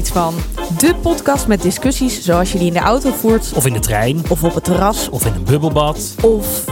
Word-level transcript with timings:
iets 0.00 0.10
van? 0.10 0.34
De 0.78 0.94
podcast 1.02 1.46
met 1.46 1.62
discussies 1.62 2.22
zoals 2.24 2.52
je 2.52 2.58
die 2.58 2.66
in 2.66 2.72
de 2.72 2.78
auto 2.78 3.12
voert, 3.12 3.52
Of 3.54 3.66
in 3.66 3.72
de 3.72 3.78
trein. 3.78 4.22
of 4.28 4.44
op 4.44 4.54
het 4.54 4.64
terras, 4.64 5.08
Of 5.10 5.24
in 5.26 5.34
een 5.34 5.44
bubbelbad. 5.44 6.14
of 6.22 6.64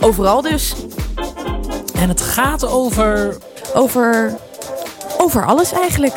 overal 0.00 0.42
dus. 0.42 0.74
En 1.94 2.08
het 2.08 2.20
gaat 2.20 2.66
over... 2.66 3.36
Over. 3.74 4.36
over 5.18 5.46
alles 5.46 5.72
eigenlijk. 5.72 6.14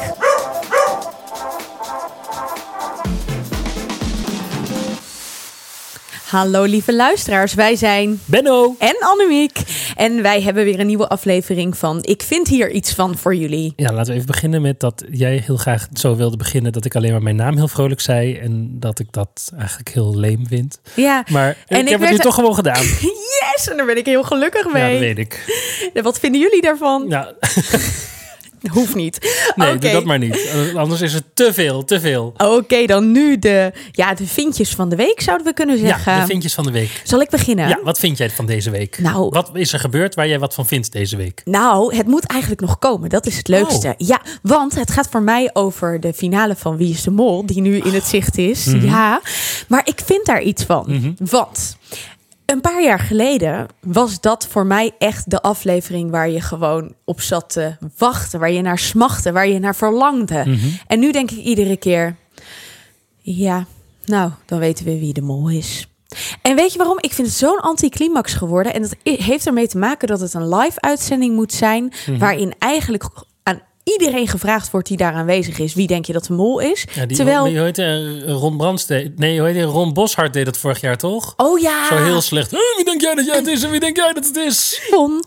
Hallo 6.30 6.64
lieve 6.64 6.96
luisteraars, 6.96 7.54
wij 7.54 7.76
zijn 7.76 8.20
Benno. 8.26 8.76
en 8.80 8.96
Annemiek. 9.00 9.60
En 9.96 10.22
wij 10.22 10.42
hebben 10.42 10.64
weer 10.64 10.80
een 10.80 10.88
nieuwe 10.88 11.08
aflevering 11.08 11.78
van 11.78 12.00
Ik 12.04 12.22
vind 12.24 12.48
hier 12.48 12.72
iets 12.72 12.94
van 12.94 13.18
voor 13.18 13.36
jullie. 13.36 13.74
Ja, 13.76 13.92
laten 13.92 14.08
we 14.12 14.14
even 14.14 14.28
beginnen 14.32 14.62
met 14.62 14.80
dat 14.80 15.04
jij 15.12 15.42
heel 15.46 15.58
graag 15.58 15.88
zo 15.94 16.16
wilde 16.16 16.38
beginnen... 16.38 16.72
dat 16.72 16.86
ik 16.86 16.96
alleen 16.96 17.12
maar 17.12 17.22
mijn 17.24 17.36
naam 17.36 17.56
heel 17.56 17.68
vrolijk 17.68 18.02
zei... 18.02 18.38
en 18.38 18.80
dat 18.80 19.00
ik 19.00 19.08
dat 19.12 19.52
eigenlijk 19.58 19.90
heel 19.90 20.16
leem 20.18 20.48
vind. 20.48 20.80
Ja, 20.96 21.24
Maar 21.32 21.58
En 21.68 21.78
ik 21.80 21.84
ik 21.84 21.90
heb 21.90 22.02
het 22.02 22.10
nu 22.10 22.18
toch 22.18 22.36
gewoon 22.36 22.56
gedaan. 22.56 22.84
yes! 23.56 23.68
En 23.70 23.78
daar 23.78 23.86
ben 23.86 23.98
ik 23.98 24.06
heel 24.06 24.24
gelukkig 24.24 24.66
Ja, 24.66 24.72
mee. 24.72 24.92
dat 24.92 25.00
weet 25.00 25.18
ik. 25.18 25.46
Wat 26.04 26.20
vinden 26.20 26.42
jullie 26.42 26.62
daarvan? 26.62 27.06
Ja, 27.08 27.34
Hoeft 28.72 28.96
niet. 28.96 29.52
nee, 29.56 29.78
doe 29.78 29.92
dat 29.92 30.04
maar 30.04 30.20
niet. 30.20 30.50
Anders 30.76 31.02
is 31.02 31.14
het 31.14 31.24
te 31.34 31.54
veel, 31.54 31.84
te 31.86 32.00
veel. 32.00 32.34
Oké, 32.38 32.86
dan 32.86 33.12
nu 33.12 33.40
de, 33.40 33.72
ja, 33.92 34.14
de 34.14 34.28
vindjes 34.28 34.70
van 34.76 34.90
de 34.90 34.96
week 34.96 35.22
zouden 35.22 35.46
we 35.48 35.54
kunnen 35.54 35.78
zeggen. 35.78 36.14
Ja, 36.14 36.20
de 36.20 36.26
vindjes 36.26 36.54
van 36.54 36.64
de 36.64 36.72
week. 36.72 37.02
Zal 37.04 37.22
ik 37.22 37.30
beginnen? 37.30 37.68
Ja, 37.70 37.80
wat 37.84 38.00
vind 38.00 38.18
jij 38.18 38.30
van 38.30 38.46
deze 38.46 38.70
week? 38.70 39.00
Nou- 39.00 39.30
Wat 39.30 39.50
is 39.54 39.74
er 39.74 39.80
gebeurd 39.80 40.16
waar 40.16 40.28
jij 40.28 40.40
wat 40.40 40.54
van 40.54 40.68
vindt 40.68 40.92
deze 40.92 41.18
week? 41.18 41.42
Nou, 41.46 41.96
het 41.96 42.08
moet 42.08 42.26
eigenlijk 42.26 42.62
nog 42.62 42.80
komen. 42.80 43.10
Dat 43.10 43.26
is 43.26 43.38
het 43.38 43.48
leukste. 43.48 43.88
Oh. 43.88 44.08
Ja, 44.08 44.22
want 44.42 44.76
het 44.76 44.92
gaat 44.92 45.08
voor 45.12 45.22
mij 45.22 45.50
over 45.54 46.00
de 46.00 46.14
finale 46.14 46.56
van 46.56 46.78
Wie 46.78 46.90
is 46.94 47.04
de 47.04 47.12
Mol, 47.12 47.46
die 47.46 47.62
nu 47.62 47.78
in 47.78 47.94
het 47.94 48.06
zicht 48.06 48.38
is. 48.38 48.66
Mhm. 48.66 48.86
Ja, 48.86 49.22
maar 49.68 49.82
ik 49.84 50.02
vind 50.06 50.26
daar 50.26 50.42
iets 50.42 50.64
van. 50.64 51.16
Want 51.18 51.78
een 52.52 52.62
paar 52.62 52.84
jaar 52.84 53.00
geleden 53.00 53.68
was 53.82 54.22
dat 54.22 54.48
voor 54.48 54.66
mij 54.66 54.92
echt 54.98 55.30
de 55.30 55.42
aflevering 55.42 56.12
waar 56.12 56.30
je 56.30 56.42
gewoon 56.42 56.94
op 57.06 57.22
zat 57.22 57.50
te 57.50 57.76
wachten, 57.98 58.40
waar 58.40 58.52
je 58.52 58.62
naar 58.62 58.80
smachtte, 58.80 59.32
waar 59.32 59.48
je 59.48 59.60
naar 59.60 59.76
verlangde. 59.76 60.44
Mhm. 60.46 60.68
En 60.88 61.00
nu 61.00 61.12
denk 61.12 61.32
ik 61.32 61.38
iedere 61.38 61.78
keer, 61.78 62.16
ja, 63.22 63.66
nou, 64.06 64.32
dan 64.46 64.60
weten 64.60 64.86
we 64.86 65.00
wie 65.00 65.14
de 65.14 65.22
mol 65.22 65.50
is. 65.50 65.88
En 66.42 66.56
weet 66.56 66.72
je 66.72 66.78
waarom? 66.78 66.98
Ik 67.00 67.14
vind 67.14 67.28
het 67.28 67.38
zo'n 67.38 67.60
anticlimax 67.60 68.34
geworden. 68.34 68.74
En 68.74 68.82
dat 68.82 68.96
heeft 69.04 69.48
ermee 69.48 69.68
te 69.68 69.78
maken 69.78 70.08
dat 70.08 70.20
het 70.20 70.34
een 70.34 70.56
live 70.56 70.82
uitzending 70.82 71.36
moet 71.36 71.54
zijn. 71.54 71.94
Mhm. 72.06 72.18
Waarin 72.18 72.54
eigenlijk 72.60 73.04
iedereen 73.92 74.28
gevraagd 74.28 74.72
wordt 74.72 74.88
die 74.88 74.98
daar 74.98 75.14
aanwezig 75.14 75.60
is. 75.60 75.74
Wie 75.74 75.88
denk 75.88 76.06
je 76.06 76.14
dat 76.14 76.26
de 76.26 76.34
mol 76.34 76.60
is? 76.60 76.86
Ja, 76.94 77.06
die, 77.06 77.16
Terwijl. 77.18 77.44
die, 77.44 77.56
hoe 77.56 77.64
heet 77.66 77.76
die, 77.76 77.86
eh, 77.86 78.32
Ron 78.34 78.58
Brands 78.58 78.86
deed- 78.86 79.18
Nee, 79.20 79.40
hoe 79.40 79.50
heet? 79.50 79.64
Ron 79.64 79.94
Boshart 79.94 80.34
deed 80.34 80.46
dat 80.46 80.58
vorig 80.58 80.82
jaar 80.82 80.98
toch? 80.98 81.34
Oh 81.38 81.60
ja, 81.60 81.88
Zo 81.88 81.96
heel 81.96 82.22
slecht. 82.22 82.54
Eh, 82.54 82.60
wie 82.76 82.86
denk 82.86 83.02
jij 83.02 83.16
dat 83.16 83.26
jij 83.26 83.36
het 83.36 83.48
is 83.48 83.64
en 83.64 83.72
wie 83.72 83.80
denk 83.80 83.96
jij 83.98 84.14
dat 84.14 84.26
het 84.26 84.36
is? 84.36 84.82
Von. 84.90 85.24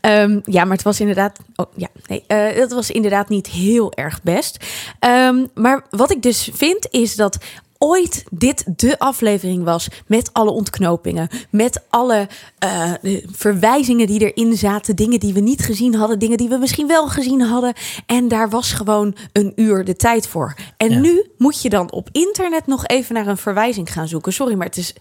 Ehm, 0.00 0.40
ja, 0.44 0.64
maar 0.64 0.76
het 0.76 0.82
was 0.84 1.00
inderdaad. 1.00 1.38
Oh 1.56 1.66
ja, 1.76 1.88
nee, 2.06 2.24
eh, 2.26 2.46
het 2.60 2.72
was 2.72 2.90
inderdaad 2.90 3.28
niet 3.28 3.46
heel 3.46 3.92
erg 3.92 4.22
best. 4.22 4.56
Ehm, 4.98 5.44
maar 5.54 5.84
wat 5.90 6.10
ik 6.10 6.22
dus 6.22 6.48
vind 6.52 6.86
is 6.90 7.16
dat 7.16 7.38
ooit 7.82 8.24
dit 8.30 8.64
de 8.76 8.98
aflevering 8.98 9.64
was 9.64 9.88
met 10.06 10.30
alle 10.32 10.50
ontknopingen, 10.50 11.28
met 11.50 11.82
alle 11.88 12.28
eh, 12.58 12.92
de 13.02 13.24
verwijzingen 13.32 14.06
die 14.06 14.32
erin 14.32 14.56
zaten, 14.56 14.96
dingen 14.96 15.20
die 15.20 15.32
we 15.34 15.40
niet 15.40 15.62
gezien 15.64 15.94
hadden, 15.94 16.18
dingen 16.18 16.36
die 16.36 16.48
we 16.48 16.56
misschien 16.56 16.86
wel 16.86 17.08
gezien 17.08 17.40
hadden. 17.40 17.72
En 18.06 18.28
daar 18.28 18.50
was 18.50 18.72
gewoon 18.72 19.16
een 19.32 19.52
uur 19.56 19.84
de 19.84 19.96
tijd 19.96 20.26
voor. 20.26 20.54
En 20.76 20.90
Ja. 20.90 20.98
nu 20.98 21.30
moet 21.38 21.62
je 21.62 21.68
dan 21.68 21.92
op 21.92 22.08
internet 22.12 22.66
nog 22.66 22.86
even 22.86 23.14
naar 23.14 23.26
een 23.26 23.36
verwijzing 23.36 23.92
gaan 23.92 24.08
zoeken. 24.08 24.32
Sorry, 24.32 24.54
maar 24.54 24.66
het 24.66 24.76
is. 24.76 24.94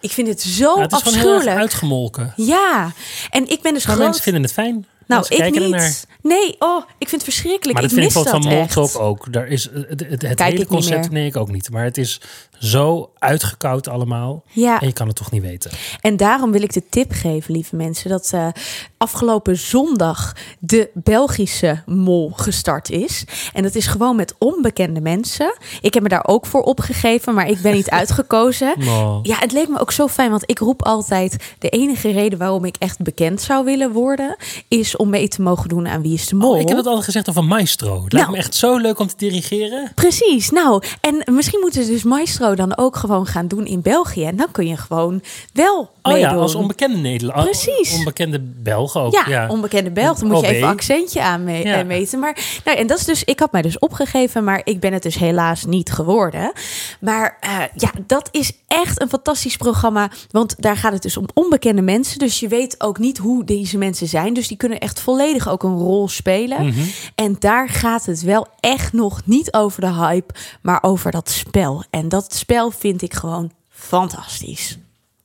Ik 0.00 0.10
vind 0.10 0.28
het 0.28 0.42
zo 0.42 0.76
Ja, 0.76 0.82
het 0.82 0.92
is 0.92 0.98
gewoon 1.02 1.18
heel 1.18 1.34
erg 1.48 1.58
uitgemolken. 1.60 2.32
Ja, 2.36 2.92
en 3.30 3.48
ik 3.50 3.62
ben 3.62 3.74
dus 3.74 3.86
Maar 3.86 3.94
groot... 3.94 4.06
mensen 4.06 4.22
vinden 4.22 4.42
het 4.42 4.52
fijn. 4.52 4.86
Nou, 5.06 5.26
ik 5.28 5.50
niet. 5.50 5.62
ernaar. 5.62 5.94
Nee, 6.22 6.56
oh, 6.58 6.82
ik 6.98 7.08
vind 7.08 7.22
het 7.22 7.34
verschrikkelijk. 7.34 7.72
Maar 7.72 7.82
dat 7.82 7.90
ik 7.90 7.98
vind 7.98 8.10
ik 8.10 8.22
mis 8.22 8.32
wel 8.32 8.40
van. 8.40 8.52
Moltok 8.52 8.98
ook. 9.00 9.32
Daar 9.32 9.46
is, 9.46 9.68
het 9.72 10.00
het, 10.22 10.42
hele 10.42 10.60
ik 10.60 10.66
concept, 10.66 11.10
nee, 11.10 11.26
ik 11.26 11.36
ook 11.36 11.50
niet. 11.50 11.70
Maar 11.70 11.84
het 11.84 11.98
is 11.98 12.20
zo 12.62 13.10
uitgekoud 13.18 13.88
allemaal. 13.88 14.42
Ja. 14.48 14.80
En 14.80 14.86
je 14.86 14.92
kan 14.92 15.06
het 15.06 15.16
toch 15.16 15.30
niet 15.30 15.42
weten. 15.42 15.70
En 16.00 16.16
daarom 16.16 16.52
wil 16.52 16.62
ik 16.62 16.72
de 16.72 16.82
tip 16.90 17.12
geven, 17.12 17.54
lieve 17.54 17.76
mensen, 17.76 18.10
dat 18.10 18.30
eh, 18.34 18.48
afgelopen 18.96 19.56
zondag 19.58 20.32
de 20.58 20.90
Belgische 20.94 21.82
mol 21.86 22.32
gestart 22.36 22.90
is. 22.90 23.24
En 23.52 23.62
dat 23.62 23.74
is 23.74 23.86
gewoon 23.86 24.16
met 24.16 24.34
onbekende 24.38 25.00
mensen. 25.00 25.56
Ik 25.80 25.94
heb 25.94 26.02
me 26.02 26.08
daar 26.08 26.26
ook 26.26 26.46
voor 26.46 26.62
opgegeven, 26.62 27.34
maar 27.34 27.48
ik 27.48 27.60
ben 27.60 27.72
niet 27.74 27.90
uitgekozen. 28.00 28.74
Ja, 29.22 29.36
het 29.38 29.52
leek 29.52 29.68
me 29.68 29.78
ook 29.80 29.92
zo 29.92 30.08
fijn, 30.08 30.30
want 30.30 30.42
ik 30.50 30.58
roep 30.58 30.82
altijd... 30.82 31.54
de 31.58 31.68
enige 31.68 32.10
reden 32.10 32.38
waarom 32.38 32.64
ik 32.64 32.76
echt 32.78 32.98
bekend 33.02 33.40
zou 33.42 33.64
willen 33.64 33.92
worden... 33.92 34.36
is 34.68 34.96
om 34.96 35.10
mee 35.10 35.28
te 35.28 35.42
mogen 35.42 35.68
doen 35.68 35.88
aan 35.88 36.02
Wie 36.02 36.14
is 36.14 36.26
de 36.26 36.34
Mol. 36.34 36.52
Oh, 36.52 36.60
ik 36.60 36.68
heb 36.68 36.76
het 36.76 36.86
altijd 36.86 37.04
gezegd 37.04 37.28
over 37.28 37.44
Maestro. 37.44 38.02
Het 38.04 38.12
lijkt 38.12 38.28
Nou. 38.28 38.30
me 38.30 38.36
echt 38.36 38.54
zo 38.54 38.76
leuk 38.76 38.98
om 38.98 39.06
te 39.06 39.14
dirigeren. 39.16 39.92
Precies, 39.94 40.50
nou, 40.50 40.82
en 41.00 41.34
misschien 41.34 41.60
moeten 41.60 41.84
ze 41.84 41.90
dus 41.90 42.02
Maestro 42.02 42.51
dan 42.56 42.76
ook 42.76 42.96
gewoon 42.96 43.26
gaan 43.26 43.48
doen 43.48 43.66
in 43.66 43.80
België. 43.80 44.24
En 44.24 44.36
dan 44.36 44.50
kun 44.50 44.66
je 44.66 44.76
gewoon 44.76 45.22
wel 45.52 45.90
Oh 46.02 46.12
meedoen. 46.12 46.30
ja, 46.30 46.36
als 46.36 46.54
onbekende 46.54 46.96
Nederlander. 46.96 47.44
Precies. 47.44 47.94
Onbekende 47.98 48.40
Belgen 48.40 49.00
ook. 49.00 49.12
Ja, 49.12 49.24
Ja, 49.28 49.48
onbekende 49.48 49.90
Belg. 49.90 50.18
Dan 50.18 50.28
moet 50.28 50.40
je 50.40 50.46
even 50.46 50.68
accentje 50.68 51.22
aanmeten. 51.22 51.70
Ja. 51.70 51.82
meten. 51.84 52.18
Maar, 52.18 52.38
nou, 52.64 52.78
en 52.78 52.86
dat 52.86 52.98
is 52.98 53.04
dus, 53.04 53.24
ik 53.24 53.38
had 53.38 53.52
mij 53.52 53.62
dus 53.62 53.78
opgegeven, 53.78 54.44
maar 54.44 54.60
ik 54.64 54.80
ben 54.80 54.92
het 54.92 55.02
dus 55.02 55.14
helaas 55.14 55.64
niet 55.64 55.92
geworden. 55.92 56.52
Maar 57.00 57.36
eh, 57.40 57.58
ja, 57.74 57.90
dat 58.06 58.28
is 58.32 58.52
echt 58.68 59.00
een 59.00 59.08
fantastisch 59.08 59.56
programma. 59.56 60.10
Want 60.30 60.54
daar 60.58 60.76
gaat 60.76 60.92
het 60.92 61.02
dus 61.02 61.16
om 61.16 61.26
onbekende 61.34 61.82
mensen. 61.82 62.18
Dus 62.18 62.40
je 62.40 62.48
weet 62.48 62.74
ook 62.78 62.98
niet 62.98 63.18
hoe 63.18 63.44
deze 63.44 63.78
mensen 63.78 64.06
zijn. 64.08 64.34
Dus 64.34 64.48
die 64.48 64.56
kunnen 64.56 64.78
echt 64.78 65.00
volledig 65.00 65.48
ook 65.48 65.62
een 65.62 65.76
rol 65.78 66.08
spelen. 66.08 66.66
Mhm. 66.66 66.80
En 67.14 67.36
daar 67.38 67.68
gaat 67.68 68.06
het 68.06 68.22
wel 68.22 68.46
echt 68.60 68.92
nog 68.92 69.20
niet 69.24 69.52
over 69.52 69.80
de 69.80 69.92
hype, 69.92 70.34
maar 70.62 70.78
over 70.82 71.10
dat 71.10 71.30
spel. 71.30 71.84
En 71.90 72.08
dat 72.08 72.34
spel 72.42 72.70
vind 72.70 73.02
ik 73.02 73.14
gewoon 73.14 73.52
fantastisch. 73.70 74.78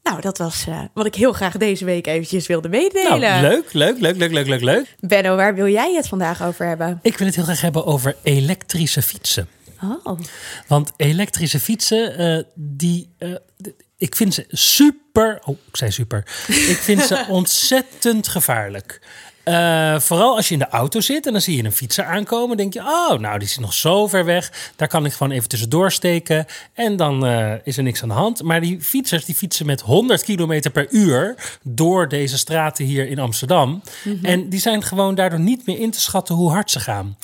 Nou, 0.04 0.22
dat 0.22 0.38
was 0.38 0.66
eh, 0.68 0.82
wat 0.94 1.06
ik 1.06 1.16
heel 1.16 1.34
graag 1.34 1.58
deze 1.58 1.86
week 1.86 2.08
eventjes 2.08 2.48
wilde 2.48 2.70
meedelen. 2.70 3.20
Nou, 3.20 3.42
leuk, 3.42 3.74
leuk, 3.74 4.00
leuk, 4.00 4.18
leuk, 4.18 4.32
leuk, 4.32 4.48
leuk, 4.48 4.62
leuk. 4.62 4.96
Benno, 5.00 5.36
waar 5.36 5.56
wil 5.56 5.68
jij 5.68 5.94
het 5.94 6.08
vandaag 6.08 6.44
over 6.44 6.66
hebben? 6.68 7.00
Ik 7.02 7.18
wil 7.18 7.28
het 7.28 7.36
heel 7.36 7.46
graag 7.46 7.62
hebben 7.62 7.86
over 7.86 8.16
elektrische 8.24 9.02
fietsen. 9.02 9.48
Oh, 10.04 10.20
Want 10.68 10.92
elektrische 10.98 11.60
fietsen, 11.60 12.18
eh, 12.18 12.44
die, 12.56 13.10
eh, 13.18 13.36
ik 13.98 14.16
vind 14.16 14.34
ze 14.34 14.46
super. 14.50 15.42
Oh, 15.46 15.58
ik 15.68 15.78
zei 15.78 15.92
super. 15.92 16.24
Ik 16.48 16.78
vind 16.82 17.02
ze 17.02 17.26
ontzettend 17.40 18.28
gevaarlijk. 18.28 19.02
Eh, 19.48 20.00
vooral 20.00 20.36
als 20.36 20.48
je 20.48 20.54
in 20.54 20.60
de 20.60 20.70
auto 20.70 21.00
zit 21.00 21.26
en 21.26 21.32
dan 21.32 21.42
zie 21.42 21.58
je 21.58 21.64
een 21.64 21.72
fietser 21.72 22.06
aankomen. 22.06 22.58
denk 22.58 22.74
je, 22.74 22.80
oh, 22.80 23.20
nou, 23.20 23.40
die 23.40 23.48
is 23.48 23.58
nog 23.58 23.74
zo 23.74 24.08
ver 24.08 24.26
weg. 24.26 24.72
Daar 24.76 24.88
kan 24.88 25.06
ik 25.06 25.14
gewoon 25.14 25.34
even 25.34 25.50
tussendoor 25.50 25.92
steken. 25.92 26.46
En 26.74 26.96
dan 26.96 27.26
eh, 27.26 27.54
is 27.64 27.78
er 27.78 27.84
niks 27.84 28.02
aan 28.02 28.08
de 28.08 28.14
hand. 28.14 28.44
Maar 28.44 28.62
die 28.62 28.82
fietsers 28.82 29.26
die 29.26 29.36
fietsen 29.36 29.66
met 29.66 29.82
100 29.82 30.24
kilometer 30.24 30.72
per 30.72 30.88
uur 30.90 31.36
door 31.64 32.08
deze 32.08 32.38
straten 32.38 32.86
hier 32.86 33.08
in 33.08 33.20
Amsterdam. 33.20 33.82
En 34.22 34.50
die 34.50 34.60
zijn 34.60 34.84
gewoon 34.84 35.16
daardoor 35.16 35.40
niet 35.40 35.66
meer 35.66 35.80
in 35.80 35.92
te 35.92 36.00
schatten 36.00 36.36
hoe 36.36 36.52
hard 36.52 36.72
ze 36.72 36.80
gaan. 36.80 37.18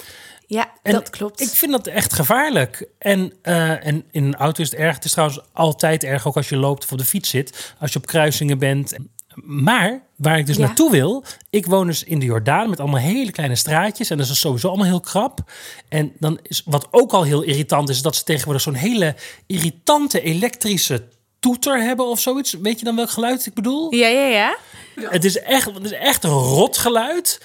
ja, 0.48 0.72
En 0.84 0.92
dat 0.92 1.10
klopt. 1.10 1.42
Ik 1.42 1.50
vind 1.50 1.72
dat 1.72 1.88
echt 1.88 2.14
gevaarlijk. 2.14 2.88
En, 2.98 3.34
eh, 3.42 3.86
en 3.86 4.04
in 4.12 4.24
een 4.24 4.36
auto 4.36 4.62
is 4.62 4.72
het 4.72 4.80
erg. 4.80 4.96
Het 4.96 5.06
is 5.06 5.12
trouwens 5.12 5.42
altijd 5.54 6.04
erg, 6.04 6.28
ook 6.28 6.36
als 6.36 6.50
je 6.50 6.58
loopt 6.58 6.84
of 6.84 6.92
op 6.92 6.98
de 6.98 7.06
fiets 7.06 7.30
zit. 7.30 7.74
Als 7.80 7.94
je 7.94 8.00
op 8.00 8.06
kruisingen 8.06 8.58
bent. 8.58 8.96
Maar 9.36 10.02
waar 10.16 10.38
ik 10.38 10.46
dus 10.46 10.56
Ja. 10.58 10.66
naartoe 10.66 10.92
wil. 10.92 11.24
Ik 11.50 11.66
woon 11.66 11.88
dus 11.88 12.04
in 12.04 12.20
de 12.20 12.26
Jordaan 12.26 12.70
met 12.70 12.80
allemaal 12.80 13.00
hele 13.00 13.32
kleine 13.32 13.56
straatjes. 13.56 14.10
En 14.10 14.18
dat 14.18 14.28
is 14.30 14.40
sowieso 14.40 14.68
allemaal 14.68 14.86
heel 14.86 15.00
krap. 15.00 15.40
En 15.90 16.12
dan 16.20 16.40
is 16.44 16.62
wat 16.66 16.88
ook 16.92 17.12
al 17.12 17.24
heel 17.24 17.42
irritant 17.42 17.90
is, 17.90 18.02
dat 18.02 18.16
ze 18.16 18.24
tegenwoordig 18.24 18.62
zo'n 18.64 18.74
hele 18.74 19.16
irritante 19.48 20.22
elektrische 20.22 21.04
toeter 21.40 21.82
hebben 21.84 22.06
of 22.08 22.20
zoiets. 22.20 22.54
Weet 22.62 22.80
je 22.80 22.86
dan 22.86 22.96
welk 22.96 23.10
geluid 23.10 23.46
ik 23.46 23.54
bedoel? 23.54 23.96
Ja, 23.96 24.08
ja, 24.08 24.26
ja. 24.26 24.58
Het 25.10 25.26
is 25.26 25.40
echt, 25.40 25.66
het 25.74 25.86
is 25.86 25.92
echt 25.92 26.24
een 26.24 26.30
rot 26.30 26.78
geluid. 26.78 27.42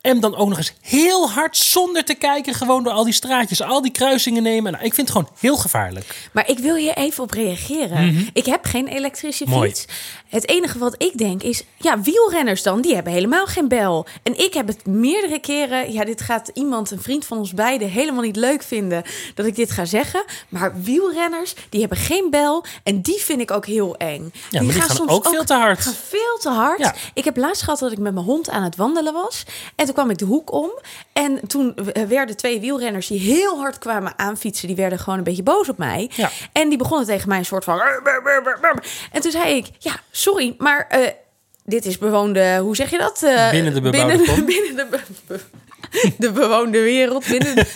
En 0.00 0.20
dan 0.20 0.36
ook 0.36 0.48
nog 0.48 0.58
eens 0.58 0.74
heel 0.80 1.30
hard 1.30 1.56
zonder 1.56 2.04
te 2.04 2.14
kijken, 2.14 2.54
gewoon 2.54 2.82
door 2.82 2.92
al 2.92 3.04
die 3.04 3.12
straatjes, 3.12 3.62
al 3.62 3.82
die 3.82 3.90
kruisingen 3.92 4.42
nemen. 4.42 4.72
Nou, 4.72 4.84
ik 4.84 4.94
vind 4.94 5.08
het 5.08 5.16
gewoon 5.16 5.32
heel 5.40 5.56
gevaarlijk. 5.56 6.28
Maar 6.32 6.48
ik 6.48 6.58
wil 6.58 6.74
hier 6.76 6.96
even 6.96 7.22
op 7.22 7.30
reageren. 7.30 8.28
Ik 8.32 8.44
heb 8.46 8.64
geen 8.64 8.88
elektrische 8.88 9.44
Mhm. 9.44 9.52
Mooi. 9.52 9.68
fiets. 9.68 9.86
Het 10.32 10.48
enige 10.48 10.78
wat 10.78 10.94
ik 10.98 11.18
denk 11.18 11.42
is, 11.42 11.64
ja, 11.76 12.00
wielrenners 12.00 12.62
dan, 12.62 12.80
die 12.80 12.94
hebben 12.94 13.12
helemaal 13.12 13.46
geen 13.46 13.68
bel. 13.68 14.06
En 14.22 14.38
ik 14.38 14.54
heb 14.54 14.66
het 14.66 14.86
meerdere 14.86 15.38
keren, 15.38 15.92
ja, 15.92 16.04
dit 16.04 16.20
gaat 16.20 16.50
iemand, 16.54 16.90
een 16.90 17.02
vriend 17.02 17.26
van 17.26 17.38
ons 17.38 17.54
beiden, 17.54 17.88
helemaal 17.88 18.22
niet 18.22 18.36
leuk 18.36 18.62
vinden 18.62 19.02
dat 19.34 19.46
ik 19.46 19.56
dit 19.56 19.70
ga 19.70 19.84
zeggen. 19.84 20.24
Maar 20.48 20.82
wielrenners, 20.82 21.54
die 21.68 21.80
hebben 21.80 21.98
geen 21.98 22.30
bel 22.30 22.64
en 22.82 23.00
die 23.00 23.20
vind 23.20 23.40
ik 23.40 23.50
ook 23.50 23.66
heel 23.66 23.96
eng. 23.96 24.32
Ja, 24.50 24.60
die 24.60 24.72
gaan 24.72 25.08
ook 25.08 25.28
veel 25.28 25.44
te 25.44 25.54
hard. 25.54 25.80
Gaan 25.80 25.94
veel 26.08 26.38
te 26.40 26.48
hard. 26.48 26.78
Ja. 26.78 26.94
Ik 27.14 27.24
heb 27.24 27.36
laatst 27.36 27.62
gehad 27.62 27.78
dat 27.78 27.92
ik 27.92 27.98
met 27.98 28.14
mijn 28.14 28.26
hond 28.26 28.50
aan 28.50 28.62
het 28.62 28.76
wandelen 28.76 29.12
was. 29.12 29.44
En 29.76 29.84
toen 29.84 29.94
kwam 29.94 30.10
ik 30.10 30.18
de 30.18 30.24
hoek 30.24 30.52
om. 30.52 30.70
En 31.12 31.40
toen 31.46 31.74
werden 32.08 32.36
twee 32.36 32.60
wielrenners 32.60 33.06
die 33.06 33.20
heel 33.20 33.58
hard 33.58 33.78
kwamen 33.78 34.18
aanfietsen, 34.18 34.66
die 34.66 34.76
werden 34.76 34.98
gewoon 34.98 35.18
een 35.18 35.24
beetje 35.24 35.42
boos 35.42 35.68
op 35.68 35.78
mij. 35.78 36.10
Ja. 36.14 36.30
En 36.52 36.68
die 36.68 36.78
begonnen 36.78 37.06
tegen 37.06 37.28
mij 37.28 37.38
een 37.38 37.44
soort 37.44 37.64
van. 37.64 37.80
En 39.12 39.20
toen 39.20 39.30
zei 39.30 39.54
ik, 39.54 39.66
ja, 39.78 39.92
sorry, 40.22 40.54
maar 40.58 40.86
eh, 40.88 41.08
dit 41.64 41.84
is 41.86 41.98
bewoonde, 41.98 42.58
hoe 42.58 42.76
zeg 42.76 42.90
je 42.90 42.98
dat? 42.98 43.22
Eh, 43.22 43.50
Binnen 43.50 43.74
de 43.74 43.80
bebouwde 43.80 44.16
binnen, 44.16 44.34
kom. 44.36 44.44
binnen 44.46 44.76
de, 44.76 44.86
be- 45.30 45.40
de 46.18 46.32
bewoonde 46.32 46.80
wereld, 46.80 47.26
binnen 47.26 47.54
de, 47.54 47.66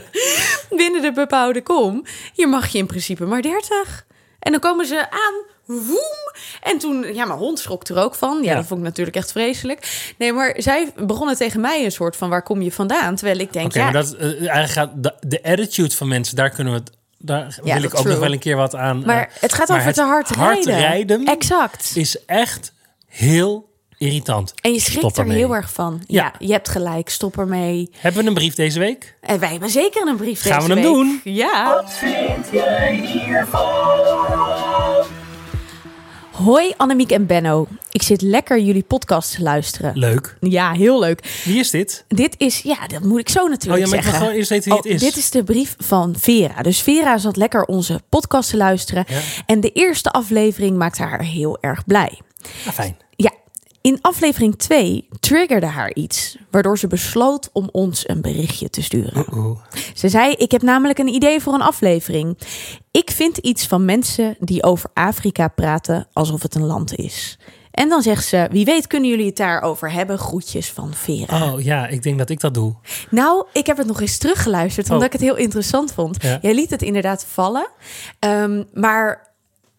binnen 0.80 1.02
de 1.02 1.12
bebouwde 1.12 1.62
kom. 1.62 2.04
Hier 2.34 2.48
mag 2.48 2.68
je 2.68 2.78
in 2.78 2.86
principe 2.86 3.24
maar 3.24 3.42
30. 3.42 4.06
En 4.38 4.50
dan 4.52 4.60
komen 4.60 4.86
ze 4.86 5.10
aan. 5.10 5.50
Woem! 5.66 6.32
En 6.62 6.78
toen, 6.78 7.14
ja, 7.14 7.24
mijn 7.24 7.38
hond 7.38 7.58
schrok 7.58 7.88
er 7.88 7.96
ook 7.98 8.14
van. 8.14 8.38
Ja, 8.42 8.50
Ja. 8.50 8.54
dat 8.56 8.66
vond 8.66 8.80
ik 8.80 8.86
natuurlijk 8.86 9.16
echt 9.16 9.32
vreselijk. 9.32 10.12
Nee, 10.18 10.32
maar 10.32 10.54
zij 10.58 10.92
begonnen 10.96 11.36
tegen 11.36 11.60
mij 11.60 11.84
een 11.84 11.92
soort 11.92 12.16
van: 12.16 12.28
waar 12.28 12.42
kom 12.42 12.62
je 12.62 12.72
vandaan? 12.72 13.14
Terwijl 13.16 13.38
ik 13.38 13.52
denk, 13.52 13.72
ja, 13.74 13.82
maar 13.84 13.92
dat, 13.92 14.14
eh, 14.14 14.24
eigenlijk 14.28 14.70
gaat 14.70 14.90
de, 14.94 15.14
de 15.20 15.42
attitude 15.42 15.94
van 15.96 16.08
mensen, 16.08 16.36
daar 16.36 16.50
kunnen 16.50 16.72
we 16.72 16.78
het. 16.78 16.90
Daar 17.22 17.58
Ja, 17.64 17.74
wil 17.74 17.82
ik 17.82 17.94
ook 17.94 18.00
true. 18.00 18.12
nog 18.12 18.20
wel 18.22 18.32
een 18.32 18.38
keer 18.38 18.56
wat 18.56 18.74
aan. 18.74 19.02
maar 19.06 19.20
eh, 19.28 19.40
het 19.40 19.52
gaat 19.52 19.68
maar 19.68 19.76
over 19.76 19.88
het 19.88 19.96
te 19.96 20.02
hard, 20.02 20.28
hard 20.34 20.64
rijden. 20.64 20.80
rijden 20.88 21.24
Exact. 21.24 21.90
is 21.94 22.24
echt 22.24 22.72
heel 23.08 23.70
irritant. 23.98 24.54
En 24.60 24.72
je 24.72 24.80
schrikt 24.80 24.98
Stop 24.98 25.12
er 25.16 25.18
ermee. 25.20 25.36
heel 25.36 25.54
erg 25.54 25.72
van. 25.72 26.02
Ja. 26.06 26.22
Ja. 26.22 26.46
je 26.46 26.52
hebt 26.52 26.68
gelijk. 26.68 27.08
Stop 27.08 27.38
ermee. 27.38 27.90
Hebben 27.96 28.22
we 28.22 28.28
een 28.28 28.34
brief 28.34 28.54
deze 28.54 28.78
week? 28.78 29.16
En 29.20 29.38
wij 29.38 29.50
hebben 29.50 29.70
zeker 29.70 30.06
een 30.08 30.16
brief 30.16 30.42
Gaan 30.42 30.52
deze 30.58 30.74
we 30.74 30.74
hem 30.74 30.82
week. 30.82 30.92
doen? 30.92 31.20
Ja. 31.34 31.82
vind 31.86 32.46
jij 32.52 32.94
hiervan? 32.94 34.51
Hoi 36.44 36.72
Annemiek 36.76 37.10
en 37.10 37.26
Benno. 37.26 37.66
Ik 37.90 38.02
zit 38.02 38.22
lekker 38.22 38.60
jullie 38.60 38.82
podcast 38.82 39.34
te 39.34 39.42
luisteren. 39.42 39.98
Leuk. 39.98 40.36
Ja, 40.40 40.72
heel 40.72 41.00
leuk. 41.00 41.40
Wie 41.44 41.58
is 41.58 41.70
dit? 41.70 42.04
Dit 42.08 42.34
is, 42.38 42.60
ja, 42.60 42.86
dat 42.86 43.02
moet 43.02 43.18
ik 43.20 43.28
zo 43.28 43.48
natuurlijk 43.48 43.72
Oh 43.72 43.78
ja, 43.78 43.86
maar 43.88 43.98
ik 43.98 44.02
wil 44.02 44.02
zeggen. 44.02 44.20
gewoon 44.20 44.34
eerst 44.34 44.48
weten 44.50 44.68
wie 44.68 44.76
het 44.78 44.86
Oh, 44.86 44.92
is. 44.92 45.00
Dit 45.00 45.16
is 45.16 45.30
de 45.30 45.44
brief 45.44 45.74
van 45.78 46.14
Vera. 46.18 46.62
Dus 46.62 46.80
Vera 46.80 47.18
zat 47.18 47.36
lekker 47.36 47.64
onze 47.64 48.00
podcast 48.08 48.50
te 48.50 48.56
luisteren. 48.56 49.04
Ja. 49.08 49.18
En 49.46 49.60
de 49.60 49.70
eerste 49.72 50.10
aflevering 50.10 50.76
maakte 50.76 51.02
haar 51.02 51.22
heel 51.22 51.58
erg 51.60 51.84
blij. 51.84 52.20
Ah, 52.66 52.72
fijn. 52.72 52.96
In 53.82 53.98
aflevering 54.00 54.56
2 54.58 55.08
triggerde 55.20 55.66
haar 55.66 55.94
iets, 55.94 56.36
waardoor 56.50 56.78
ze 56.78 56.86
besloot 56.86 57.50
om 57.52 57.68
ons 57.72 58.08
een 58.08 58.20
berichtje 58.20 58.70
te 58.70 58.82
sturen. 58.82 59.24
Ze 59.94 60.08
zei: 60.08 60.32
Ik 60.32 60.50
heb 60.50 60.62
namelijk 60.62 60.98
een 60.98 61.08
idee 61.14 61.40
voor 61.40 61.54
een 61.54 61.62
aflevering. 61.62 62.38
Ik 62.90 63.10
vind 63.10 63.36
iets 63.38 63.66
van 63.66 63.84
mensen 63.84 64.36
die 64.40 64.62
over 64.62 64.90
Afrika 64.94 65.48
praten 65.48 66.06
alsof 66.12 66.42
het 66.42 66.54
een 66.54 66.66
land 66.66 66.94
is. 66.94 67.38
En 67.70 67.88
dan 67.88 68.02
zegt 68.02 68.24
ze: 68.26 68.48
Wie 68.50 68.64
weet, 68.64 68.86
kunnen 68.86 69.10
jullie 69.10 69.26
het 69.26 69.36
daarover 69.36 69.92
hebben? 69.92 70.18
Groetjes 70.18 70.70
van 70.70 70.94
Vera. 70.94 71.52
Oh 71.52 71.60
ja, 71.60 71.86
ik 71.86 72.02
denk 72.02 72.18
dat 72.18 72.30
ik 72.30 72.40
dat 72.40 72.54
doe. 72.54 72.74
Nou, 73.10 73.46
ik 73.52 73.66
heb 73.66 73.76
het 73.76 73.86
nog 73.86 74.00
eens 74.00 74.18
teruggeluisterd, 74.18 74.86
omdat 74.90 75.00
Oh. 75.00 75.06
ik 75.06 75.12
het 75.12 75.20
heel 75.28 75.36
interessant 75.44 75.92
vond. 75.92 76.22
Ja. 76.22 76.38
Jij 76.42 76.54
liet 76.54 76.70
het 76.70 76.82
inderdaad 76.82 77.24
vallen, 77.28 77.68
Ehm, 78.18 78.62
maar 78.72 79.30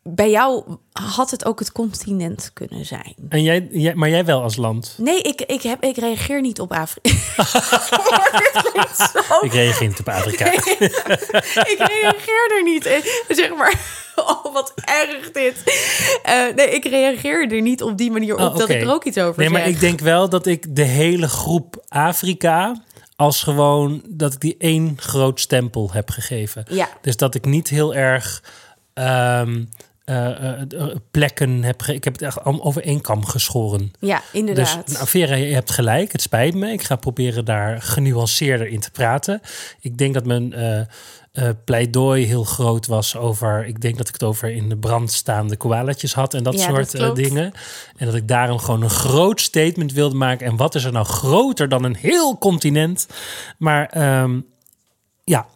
bij 0.03 0.29
jou 0.29 0.63
had 0.91 1.31
het 1.31 1.45
ook 1.45 1.59
het 1.59 1.71
continent 1.71 2.51
kunnen 2.53 2.85
zijn. 2.85 3.15
En 3.29 3.44
jij, 3.44 3.67
jij, 3.71 3.95
maar 3.95 4.09
jij 4.09 4.25
wel 4.25 4.41
als 4.41 4.55
land. 4.55 4.95
Nee, 4.97 5.21
ik, 5.21 5.41
ik, 5.41 5.61
heb, 5.61 5.83
ik 5.83 5.97
reageer 5.97 6.41
niet 6.41 6.59
op 6.59 6.71
Afrika. 6.71 7.09
Ik 9.41 9.53
reageer 9.53 9.88
niet 9.88 10.00
op 10.00 10.09
Afrika. 10.09 10.51
ik 11.73 11.75
reageer 11.77 12.51
er 12.57 12.63
niet. 12.63 13.03
Zeg 13.27 13.55
maar, 13.55 13.79
oh, 14.15 14.53
wat 14.53 14.73
erg 14.75 15.31
dit. 15.31 15.55
Eh, 16.23 16.55
nee, 16.55 16.69
ik 16.69 16.85
reageer 16.85 17.51
er 17.51 17.61
niet 17.61 17.83
op 17.83 17.97
die 17.97 18.11
manier 18.11 18.33
op 18.33 18.39
Oh, 18.39 18.57
dat 18.57 18.69
ik 18.69 18.81
er 18.81 18.91
ook 18.91 19.03
iets 19.03 19.17
over 19.17 19.39
Nee, 19.39 19.50
zeg. 19.50 19.57
maar 19.57 19.67
ik 19.67 19.79
denk 19.79 20.00
wel 20.00 20.29
dat 20.29 20.45
ik 20.45 20.75
de 20.75 20.83
hele 20.83 21.29
groep 21.29 21.83
Afrika 21.88 22.81
als 23.15 23.44
gewoon 23.44 24.01
dat 24.09 24.33
ik 24.33 24.39
die 24.39 24.55
één 24.57 24.94
groot 24.95 25.39
stempel 25.39 25.89
heb 25.91 26.09
gegeven. 26.09 26.65
Ja. 26.69 26.89
Dus 27.01 27.17
dat 27.17 27.35
ik 27.35 27.45
niet 27.45 27.67
heel 27.67 27.94
erg 27.94 28.44
ehm, 28.94 29.63
eh, 30.05 30.25
eh, 30.27 30.61
eh, 30.61 30.95
plekken 31.11 31.63
heb. 31.63 31.81
Ik 31.81 32.03
heb 32.03 32.13
het 32.13 32.21
echt 32.21 32.44
allemaal 32.44 32.65
over 32.65 32.83
één 32.83 33.01
kam 33.01 33.25
geschoren. 33.25 33.91
Ja, 34.00 34.21
inderdaad. 34.31 34.85
Dus 34.85 34.95
nou, 34.95 35.07
Vera, 35.07 35.35
je 35.35 35.53
hebt 35.53 35.71
gelijk. 35.71 36.11
Het 36.11 36.21
spijt 36.21 36.53
me. 36.53 36.71
Ik 36.71 36.83
ga 36.83 36.95
proberen 36.95 37.45
daar 37.45 37.81
genuanceerder 37.81 38.67
in 38.67 38.79
te 38.79 38.91
praten. 38.91 39.41
Ik 39.79 39.97
denk 39.97 40.13
dat 40.13 40.25
mijn 40.25 40.53
pleidooi 41.65 42.25
heel 42.25 42.44
groot 42.44 42.88
was 42.88 43.15
over... 43.15 43.65
Ik 43.65 43.81
denk 43.81 43.97
dat 43.97 44.07
ik 44.07 44.13
het 44.13 44.23
over 44.23 44.51
in 44.51 44.69
de 44.69 44.77
brand 44.77 45.11
staande 45.11 45.57
koalatjes 45.57 46.13
had 46.13 46.33
en 46.33 46.44
dat 46.44 46.53
Ja, 46.53 46.67
soort 46.67 46.97
dat 46.97 47.15
dingen. 47.15 47.53
En 47.95 48.05
dat 48.05 48.15
ik 48.15 48.27
daarom 48.27 48.59
gewoon 48.59 48.83
een 48.83 48.89
groot 48.89 49.41
statement 49.41 49.94
wilde 49.94 50.15
maken. 50.15 50.47
En 50.47 50.55
wat 50.55 50.75
is 50.75 50.83
er 50.83 50.91
nou 50.91 51.05
groter 51.05 51.69
dan 51.69 51.83
een 51.83 51.95
heel 51.95 52.38
continent? 52.38 53.07
Maar 53.57 53.85
ehm, 53.85 54.39
ja, 55.23 55.47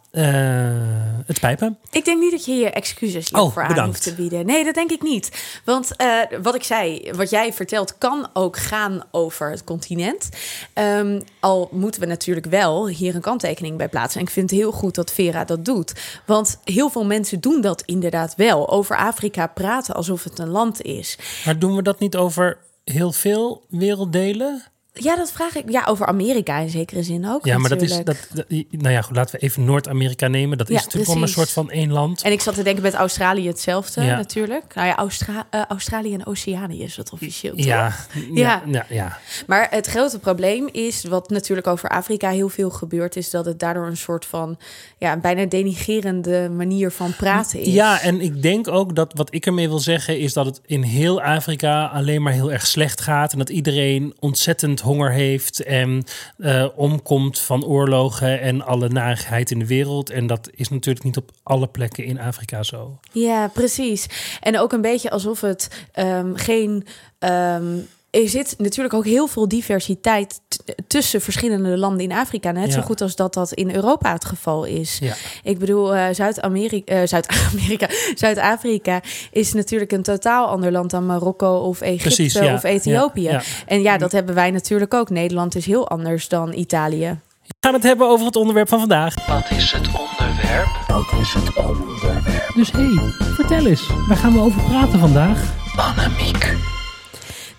het 1.26 1.36
spijt 1.36 1.60
me. 1.60 1.72
Ik 1.90 2.04
denk 2.04 2.20
niet 2.20 2.30
dat 2.30 2.44
je 2.44 2.52
je 2.54 2.70
excuses 2.70 3.30
Oh, 3.30 3.40
hiervoor 3.42 3.62
aan 3.62 3.68
bedankt. 3.68 3.90
hoeft 3.90 4.02
te 4.02 4.22
bieden. 4.22 4.46
Nee, 4.46 4.64
dat 4.64 4.74
denk 4.74 4.90
ik 4.90 5.02
niet. 5.02 5.60
Want 5.64 5.96
eh, 5.96 6.08
wat 6.42 6.54
ik 6.54 6.62
zei, 6.62 7.10
wat 7.12 7.30
jij 7.30 7.52
vertelt, 7.52 7.98
kan 7.98 8.28
ook 8.32 8.56
gaan 8.56 9.02
over 9.10 9.50
het 9.50 9.64
continent. 9.64 10.28
Ehm, 10.72 11.20
al 11.40 11.68
moeten 11.72 12.00
we 12.00 12.06
natuurlijk 12.06 12.46
wel 12.46 12.88
hier 12.88 13.14
een 13.14 13.20
kanttekening 13.20 13.76
bij 13.76 13.88
plaatsen. 13.88 14.20
En 14.20 14.26
ik 14.26 14.32
vind 14.32 14.50
het 14.50 14.58
heel 14.60 14.72
goed 14.72 14.94
dat 14.94 15.12
Vera 15.12 15.44
dat 15.44 15.64
doet. 15.64 15.92
Want 16.26 16.60
heel 16.64 16.90
veel 16.90 17.04
mensen 17.04 17.40
doen 17.40 17.60
dat 17.60 17.82
inderdaad 17.86 18.34
wel. 18.36 18.68
Over 18.70 18.96
Afrika 18.96 19.46
praten 19.46 19.94
alsof 19.94 20.24
het 20.24 20.38
een 20.38 20.48
land 20.48 20.82
is. 20.82 21.18
Maar 21.44 21.58
doen 21.58 21.76
we 21.76 21.82
dat 21.82 21.98
niet 21.98 22.16
over 22.16 22.58
heel 22.84 23.12
veel 23.12 23.64
werelddelen? 23.68 24.62
Ja, 25.02 25.16
dat 25.16 25.32
vraag 25.32 25.56
ik. 25.56 25.70
Ja, 25.70 25.84
over 25.88 26.06
Amerika 26.06 26.58
in 26.58 26.68
zekere 26.70 27.02
zin 27.02 27.28
ook. 27.28 27.44
Ja, 27.44 27.58
maar 27.58 27.68
dat 27.70 27.82
is. 27.82 27.90
Dat, 28.04 28.06
dat- 28.32 28.44
nou 28.70 28.90
ja, 28.90 29.00
goed, 29.02 29.16
laten 29.16 29.34
we 29.40 29.46
even 29.46 29.64
Noord-Amerika 29.64 30.26
nemen. 30.28 30.58
Dat 30.58 30.68
is 30.70 30.76
Ja, 30.76 30.82
natuurlijk 30.84 31.12
wel 31.12 31.22
een 31.22 31.28
soort 31.28 31.50
van 31.50 31.70
één 31.70 31.92
land. 31.92 32.22
En 32.22 32.32
ik 32.32 32.40
zat 32.40 32.54
te 32.54 32.62
denken 32.62 32.82
met 32.82 32.94
Australië 32.94 33.46
hetzelfde 33.46 34.02
Ja. 34.02 34.16
natuurlijk. 34.16 34.74
Nou 34.74 34.86
ja, 34.86 34.96
Austra- 34.96 35.46
eh, 35.50 35.62
Australië 35.68 36.14
en 36.14 36.26
Oceanië 36.26 36.82
is 36.82 36.96
het 36.96 37.12
officieel. 37.12 37.52
ja, 37.56 37.94
Ja. 38.34 38.62
ja, 38.66 38.86
ja. 38.88 39.18
Maar 39.46 39.66
het 39.70 39.86
grote 39.86 40.18
probleem 40.18 40.68
is, 40.72 41.04
wat 41.04 41.30
natuurlijk 41.30 41.66
over 41.66 41.88
Afrika 41.88 42.30
heel 42.30 42.48
veel 42.48 42.70
gebeurt, 42.70 43.16
is 43.16 43.30
dat 43.30 43.44
het 43.44 43.58
daardoor 43.58 43.86
een 43.86 43.96
soort 43.96 44.24
van 44.26 44.58
ja, 44.98 45.12
een 45.12 45.20
bijna 45.20 45.44
denigerende 45.44 46.50
manier 46.56 46.90
van 46.90 47.16
praten 47.16 47.60
is. 47.60 47.66
Ja, 47.72 48.00
en 48.00 48.20
ik 48.20 48.42
denk 48.42 48.68
ook 48.68 48.94
dat 48.94 49.12
wat 49.14 49.34
ik 49.34 49.46
ermee 49.46 49.68
wil 49.68 49.78
zeggen 49.78 50.18
is 50.18 50.32
dat 50.32 50.46
het 50.46 50.60
in 50.66 50.82
heel 50.82 51.22
Afrika 51.22 51.84
alleen 51.86 52.22
maar 52.22 52.32
heel 52.32 52.52
erg 52.52 52.66
slecht 52.66 53.00
gaat. 53.00 53.32
En 53.32 53.38
dat 53.38 53.48
iedereen 53.48 54.14
ontzettend 54.18 54.80
honger 54.88 55.12
heeft 55.12 55.62
en 55.62 56.04
eh, 56.38 56.66
omkomt 56.76 57.38
van 57.40 57.64
oorlogen 57.64 58.40
en 58.40 58.62
alle 58.62 58.88
narigheid 58.88 59.50
in 59.50 59.58
de 59.58 59.66
wereld. 59.66 60.10
En 60.10 60.26
dat 60.26 60.50
is 60.54 60.68
natuurlijk 60.68 61.04
niet 61.04 61.16
op 61.16 61.30
alle 61.42 61.66
plekken 61.66 62.04
in 62.04 62.20
Afrika 62.20 62.62
zo. 62.62 62.98
Ja, 63.12 63.48
precies. 63.48 64.06
En 64.40 64.58
ook 64.58 64.72
een 64.72 64.80
beetje 64.80 65.10
alsof 65.10 65.40
het 65.40 65.86
ehm, 65.92 66.34
geen. 66.34 66.86
ehm, 67.18 67.76
er 68.10 68.28
zit 68.28 68.54
natuurlijk 68.58 68.94
ook 68.94 69.04
heel 69.04 69.26
veel 69.26 69.48
diversiteit 69.48 70.40
tussen 70.86 71.20
verschillende 71.20 71.78
landen 71.78 72.00
in 72.00 72.12
Afrika. 72.12 72.50
Net 72.50 72.72
zo 72.72 72.80
goed 72.80 73.00
als 73.00 73.16
dat 73.16 73.34
dat 73.34 73.52
in 73.52 73.74
Europa 73.74 74.12
het 74.12 74.24
geval 74.24 74.64
is. 74.64 74.98
Ja. 75.00 75.14
Ik 75.42 75.58
bedoel, 75.58 75.94
eh, 75.94 76.14
Zuid-Amerika, 76.14 76.94
eh, 76.94 77.06
Zuid-Amerika, 77.06 77.88
Zuid-Afrika 78.14 79.00
is 79.30 79.52
natuurlijk 79.52 79.92
een 79.92 80.02
totaal 80.02 80.46
ander 80.46 80.72
land 80.72 80.90
dan 80.90 81.06
Marokko 81.06 81.56
of 81.56 81.80
Egypte 81.80 82.02
Precies, 82.02 82.32
ja. 82.32 82.54
of 82.54 82.62
Ethiopië. 82.62 83.22
Ja, 83.22 83.30
ja. 83.30 83.42
En 83.66 83.82
ja, 83.82 83.98
dat 83.98 84.12
hebben 84.12 84.34
wij 84.34 84.50
natuurlijk 84.50 84.94
ook. 84.94 85.10
Nederland 85.10 85.54
is 85.54 85.66
heel 85.66 85.88
anders 85.88 86.28
dan 86.28 86.52
Italië. 86.52 87.18
We 87.46 87.54
gaan 87.60 87.74
het 87.74 87.82
hebben 87.82 88.08
over 88.08 88.26
het 88.26 88.36
onderwerp 88.36 88.68
van 88.68 88.78
vandaag. 88.78 89.26
Wat 89.26 89.50
is 89.50 89.72
het 89.72 89.86
onderwerp? 89.86 90.68
Wat 90.86 91.20
is 91.20 91.32
het 91.32 91.56
onderwerp? 91.56 92.52
Dus 92.54 92.72
hé, 92.72 92.78
hey, 92.78 93.12
vertel 93.34 93.66
eens, 93.66 93.86
waar 94.08 94.16
gaan 94.16 94.32
we 94.32 94.40
over 94.40 94.62
praten 94.62 94.98
vandaag? 94.98 95.54
Annemiek. 95.76 96.76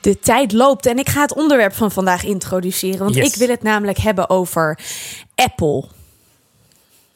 De 0.01 0.19
tijd 0.19 0.51
loopt 0.51 0.85
en 0.85 0.97
ik 0.97 1.09
ga 1.09 1.21
het 1.21 1.33
onderwerp 1.33 1.73
van 1.73 1.91
vandaag 1.91 2.23
introduceren. 2.23 2.99
Want 2.99 3.15
Yes. 3.15 3.27
ik 3.27 3.35
wil 3.35 3.47
het 3.47 3.63
namelijk 3.63 3.97
hebben 3.97 4.29
over 4.29 4.79
Apple. 5.35 5.83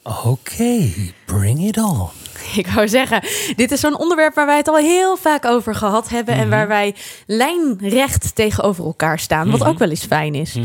Oké, 0.03 0.89
bring 1.25 1.67
it 1.67 1.77
on. 1.77 2.09
Ik 2.55 2.67
wou 2.67 2.87
zeggen, 2.87 3.23
dit 3.55 3.71
is 3.71 3.79
zo'n 3.79 3.97
onderwerp 3.97 4.33
waar 4.35 4.45
wij 4.45 4.57
het 4.57 4.67
al 4.67 4.77
heel 4.77 5.17
vaak 5.17 5.45
over 5.45 5.75
gehad 5.75 6.09
hebben. 6.09 6.35
En 6.35 6.49
waar 6.49 6.67
wij 6.67 6.95
lijnrecht 7.27 8.35
tegenover 8.35 8.85
elkaar 8.85 9.19
staan. 9.19 9.51
Wat 9.51 9.63
ook 9.63 9.77
wel 9.77 9.89
eens 9.89 10.05
fijn 10.05 10.35
is. 10.35 10.55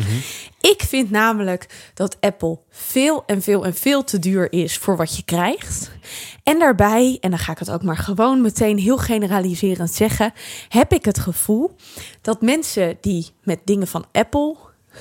Ik 0.61 0.83
vind 0.89 1.11
namelijk 1.11 1.67
dat 1.95 2.17
Apple 2.21 2.59
veel 2.71 3.23
en 3.27 3.43
veel 3.43 3.65
en 3.65 3.75
veel 3.75 4.05
te 4.05 4.19
duur 4.19 4.53
is 4.53 4.77
voor 4.79 4.97
wat 4.97 5.17
je 5.17 5.23
krijgt. 5.23 5.91
En 6.49 6.59
daarbij, 6.59 7.19
en 7.21 7.31
dan 7.31 7.39
ga 7.39 7.53
ik 7.53 7.59
het 7.59 7.71
ook 7.71 7.83
maar 7.83 7.97
gewoon 7.97 8.41
meteen 8.41 8.79
heel 8.79 8.97
generaliserend 8.97 9.93
zeggen, 9.93 10.33
heb 10.69 10.93
ik 10.93 11.05
het 11.05 11.19
gevoel 11.19 11.77
dat 12.21 12.41
mensen 12.41 12.99
die 13.01 13.27
met 13.43 13.59
dingen 13.65 13.87
van 13.87 14.05
Apple 14.13 14.57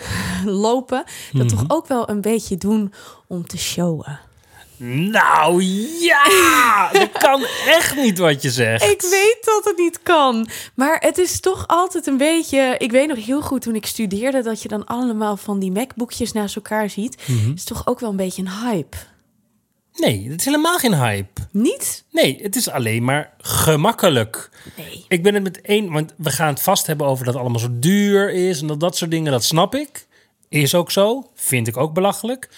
lopen, 0.45 1.03
dat 1.31 1.49
toch 1.49 1.63
ook 1.67 1.87
wel 1.87 2.09
een 2.09 2.21
beetje 2.21 2.57
doen 2.57 2.93
om 3.27 3.47
te 3.47 3.57
showen. 3.57 4.19
Nou 4.77 5.63
ja, 5.99 6.89
dat 6.99 7.11
kan 7.11 7.45
echt 7.67 7.95
niet 7.95 8.17
wat 8.17 8.41
je 8.41 8.49
zegt. 8.49 8.83
Ik 8.83 9.01
weet 9.01 9.37
dat 9.41 9.65
het 9.65 9.77
niet 9.77 9.99
kan. 10.03 10.49
Maar 10.75 10.97
het 10.99 11.17
is 11.17 11.39
toch 11.39 11.67
altijd 11.67 12.07
een 12.07 12.17
beetje. 12.17 12.75
Ik 12.77 12.91
weet 12.91 13.07
nog 13.07 13.25
heel 13.25 13.41
goed 13.41 13.61
toen 13.61 13.75
ik 13.75 13.85
studeerde 13.85 14.41
dat 14.41 14.61
je 14.61 14.67
dan 14.67 14.85
allemaal 14.85 15.37
van 15.37 15.59
die 15.59 15.71
MacBookjes 15.71 16.31
naast 16.31 16.55
elkaar 16.55 16.89
ziet. 16.89 17.23
Mhm. 17.25 17.51
is 17.51 17.63
toch 17.63 17.87
ook 17.87 17.99
wel 17.99 18.09
een 18.09 18.15
beetje 18.15 18.41
een 18.41 18.51
hype. 18.51 18.97
Nee, 19.97 20.29
het 20.29 20.39
is 20.39 20.45
helemaal 20.45 20.77
geen 20.77 20.95
hype. 20.95 21.41
Niet? 21.51 22.03
Nee, 22.11 22.39
het 22.41 22.55
is 22.55 22.69
alleen 22.69 23.03
maar 23.03 23.33
gemakkelijk. 23.37 24.49
Nee. 24.77 25.05
Ik 25.07 25.23
ben 25.23 25.33
het 25.33 25.43
met 25.43 25.61
één, 25.61 25.91
want 25.91 26.13
we 26.17 26.29
gaan 26.29 26.47
het 26.47 26.61
vast 26.61 26.87
hebben 26.87 27.07
over 27.07 27.25
dat 27.25 27.33
het 27.33 27.43
allemaal 27.43 27.61
zo 27.61 27.79
duur 27.79 28.31
is 28.33 28.61
en 28.61 28.67
dat 28.67 28.79
dat 28.79 28.97
soort 28.97 29.11
dingen, 29.11 29.31
dat 29.31 29.43
snap 29.43 29.75
ik. 29.75 30.07
Is 30.49 30.75
ook 30.75 30.91
zo, 30.91 31.29
vind 31.35 31.67
ik 31.67 31.77
ook 31.77 31.93
belachelijk. 31.93 32.49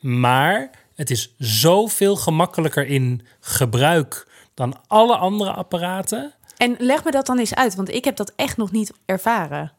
Maar 0.00 0.70
het 0.94 1.10
is 1.10 1.34
zoveel 1.38 2.16
gemakkelijker 2.16 2.86
in 2.86 3.26
gebruik 3.40 4.26
dan 4.54 4.80
alle 4.86 5.16
andere 5.16 5.52
apparaten. 5.52 6.34
En 6.56 6.76
leg 6.78 7.04
me 7.04 7.10
dat 7.10 7.26
dan 7.26 7.38
eens 7.38 7.54
uit, 7.54 7.74
want 7.74 7.94
ik 7.94 8.04
heb 8.04 8.16
dat 8.16 8.32
echt 8.36 8.56
nog 8.56 8.72
niet 8.72 8.92
ervaren. 9.06 9.72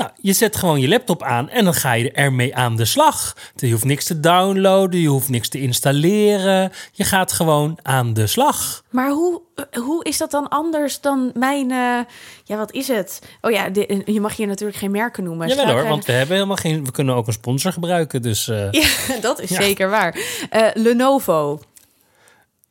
Nou, 0.00 0.12
je 0.20 0.32
zet 0.32 0.56
gewoon 0.56 0.80
je 0.80 0.88
laptop 0.88 1.22
aan 1.22 1.48
en 1.48 1.64
dan 1.64 1.74
ga 1.74 1.92
je 1.92 2.12
ermee 2.12 2.54
aan 2.56 2.76
de 2.76 2.84
slag. 2.84 3.36
Je 3.56 3.70
hoeft 3.70 3.84
niks 3.84 4.04
te 4.04 4.20
downloaden, 4.20 5.00
je 5.00 5.08
hoeft 5.08 5.28
niks 5.28 5.48
te 5.48 5.60
installeren. 5.60 6.72
Je 6.92 7.04
gaat 7.04 7.32
gewoon 7.32 7.78
aan 7.82 8.14
de 8.14 8.26
slag. 8.26 8.82
Maar 8.90 9.10
hoe, 9.10 9.40
hoe 9.78 10.04
is 10.04 10.18
dat 10.18 10.30
dan 10.30 10.48
anders 10.48 11.00
dan 11.00 11.30
mijn. 11.34 11.70
eh, 11.70 11.98
ja, 12.44 12.56
wat 12.56 12.72
is 12.72 12.88
het? 12.88 13.20
Oh 13.40 13.50
ja, 13.50 13.68
de- 13.68 14.02
je 14.04 14.20
mag 14.20 14.36
hier 14.36 14.46
natuurlijk 14.46 14.78
geen 14.78 14.90
merken 14.90 15.24
noemen. 15.24 15.50
Sta- 15.50 15.72
hoor, 15.72 15.88
want 15.88 16.04
we 16.04 16.12
hebben 16.12 16.34
helemaal 16.34 16.56
geen. 16.56 16.84
We 16.84 16.90
kunnen 16.90 17.14
ook 17.14 17.26
een 17.26 17.32
sponsor 17.32 17.72
gebruiken. 17.72 18.22
Dus 18.22 18.48
eh, 18.48 18.70
Ja, 18.80 18.88
dat 19.20 19.40
is 19.40 19.48
Ja. 19.50 19.60
zeker 19.62 19.90
waar. 19.90 20.16
Eh, 20.50 20.66
Lenovo. 20.74 21.60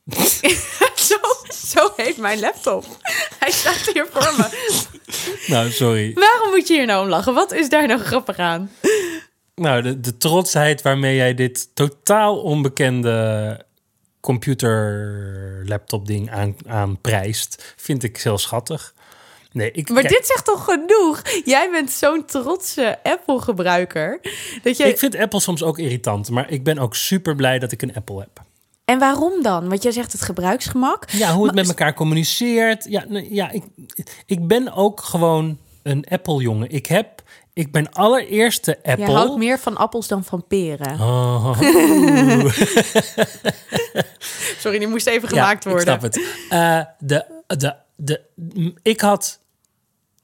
zo, 1.10 1.18
zo 1.76 1.94
heet 1.96 2.18
mijn 2.18 2.40
laptop. 2.40 2.86
Hij 3.40 3.52
staat 3.52 3.90
hier 3.94 4.08
voor 4.12 4.34
me. 4.38 4.78
nou, 5.48 5.72
sorry. 5.72 6.14
Waarom 6.14 6.50
moet 6.50 6.68
je 6.68 6.74
hier 6.74 6.86
nou 6.86 7.04
om 7.04 7.10
lachen? 7.10 7.34
Wat 7.34 7.52
is 7.52 7.70
daar 7.70 7.88
nou 7.88 8.00
grappig 8.00 8.38
aan? 8.38 8.72
Nou, 9.56 9.82
de, 9.82 10.00
de 10.00 10.18
trotsheid 10.18 10.82
waarmee 10.82 11.16
jij 11.16 11.34
dit 11.34 11.76
totaal 11.76 12.42
onbekende 12.42 13.66
computer 14.20 15.64
laptop 15.66 16.08
ding 16.08 16.32
aan, 16.32 16.56
aanprijst, 16.68 17.74
vind 17.76 18.04
ik 18.04 18.18
heel 18.18 18.38
schattig. 18.38 18.94
Nee, 19.52 19.72
ik, 19.72 19.90
Maar 19.90 20.02
kijk, 20.02 20.14
dit 20.14 20.28
zegt 20.28 20.46
toch 20.46 20.64
genoeg? 20.64 21.22
Jij 21.46 21.70
bent 21.72 21.92
zo'n 21.92 22.26
trotse 22.26 23.00
Apple-gebruiker. 23.04 24.20
Dat 24.64 24.78
je... 24.78 24.84
ik 24.84 25.00
vind 25.00 25.16
Apple 25.16 25.40
soms 25.40 25.64
ook 25.64 25.78
irritant, 25.80 26.30
maar 26.30 26.52
ik 26.52 26.64
ben 26.64 26.80
ook 26.80 26.96
super 26.96 27.36
blij 27.36 27.60
dat 27.60 27.72
ik 27.72 27.82
een 27.82 27.96
Apple 27.96 28.20
heb. 28.20 28.48
En 28.90 29.00
waarom 29.00 29.42
dan? 29.44 29.70
Want 29.70 29.84
jij 29.84 29.92
zegt 29.92 30.12
het 30.12 30.22
gebruiksgemak. 30.22 31.10
Ja, 31.10 31.34
hoe 31.34 31.46
het 31.46 31.56
Maar- 31.56 31.66
met 31.66 31.68
elkaar 31.68 31.94
communiceert. 31.94 32.86
Ja, 32.90 33.06
ja 33.30 33.52
ik, 33.52 33.64
ik 34.26 34.48
ben 34.48 34.74
ook 34.74 35.02
gewoon 35.02 35.58
een 35.84 36.06
Apple-jongen. 36.10 36.70
Ik 36.70 36.86
heb, 36.86 37.24
ik 37.54 37.72
ben 37.72 37.92
allereerste 37.92 38.78
Apple. 38.84 39.06
Je 39.06 39.12
houdt 39.12 39.38
meer 39.38 39.60
van 39.60 39.78
appels 39.78 40.08
dan 40.08 40.24
van 40.24 40.48
peren. 40.48 41.00
Oh, 41.00 41.60
Sorry, 44.60 44.80
die 44.80 44.88
moest 44.88 45.08
even 45.08 45.30
ja, 45.36 45.42
gemaakt 45.42 45.64
worden. 45.64 45.82
Ik 45.94 46.00
snap 46.00 46.02
het. 46.02 46.22
Eh, 46.50 46.82
de, 47.00 47.26
de, 47.58 47.76
de, 47.96 48.22
ik 48.82 49.02
had. 49.02 49.40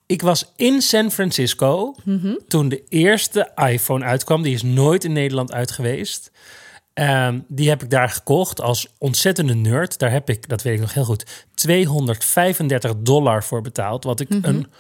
Ik 0.08 0.22
was 0.22 0.52
in 0.56 0.82
San 0.82 1.12
Francisco 1.12 1.96
Mhm. 2.04 2.36
toen 2.48 2.70
de 2.70 2.84
eerste 2.90 3.52
iPhone 3.56 4.06
uitkwam. 4.06 4.42
Die 4.42 4.54
is 4.54 4.64
nooit 4.64 5.04
in 5.04 5.14
Nederland 5.14 5.52
uit 5.54 5.72
geweest. 5.72 6.32
Ehm, 6.96 7.40
die 7.48 7.70
heb 7.70 7.84
ik 7.84 7.90
daar 7.90 8.10
gekocht 8.10 8.62
als 8.62 8.88
ontzettende 8.98 9.54
nerd. 9.56 10.00
Daar 10.00 10.12
heb 10.12 10.30
ik, 10.30 10.50
dat 10.50 10.62
weet 10.62 10.74
ik 10.74 10.80
nog 10.80 10.94
heel 10.94 11.04
goed, 11.06 11.46
235 11.54 12.94
dollar 12.98 13.44
voor 13.44 13.62
betaald. 13.62 14.04
Wat 14.04 14.20
ik 14.20 14.30
Mhm. 14.30 14.46
een 14.46 14.72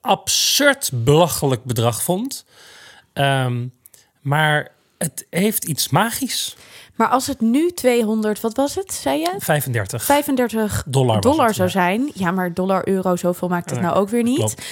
absurd 0.00 0.90
belachelijk 0.94 1.64
bedrag 1.64 2.02
vond. 2.02 2.44
Ehm, 3.12 3.66
maar 4.20 4.68
het 4.98 5.26
heeft 5.30 5.64
iets 5.64 5.88
magisch. 5.88 6.56
Maar 6.94 7.08
als 7.08 7.26
het 7.26 7.40
nu 7.40 7.70
200, 7.70 8.40
wat 8.40 8.56
was 8.56 8.74
het, 8.74 8.92
zei 8.92 9.18
je? 9.20 9.34
35. 9.38 10.04
35 10.04 10.82
Dollar 10.86 11.20
dollar, 11.20 11.46
het, 11.46 11.54
zou 11.56 11.68
ja. 11.68 11.72
zijn. 11.74 12.10
Ja, 12.14 12.30
maar 12.30 12.54
dollar, 12.54 12.88
euro, 12.88 13.16
zoveel 13.16 13.48
maakt 13.48 13.70
het 13.70 13.78
Ja, 13.78 13.84
nou 13.84 13.96
ook 13.96 14.08
weer 14.08 14.22
niet. 14.22 14.36
klopt. 14.36 14.62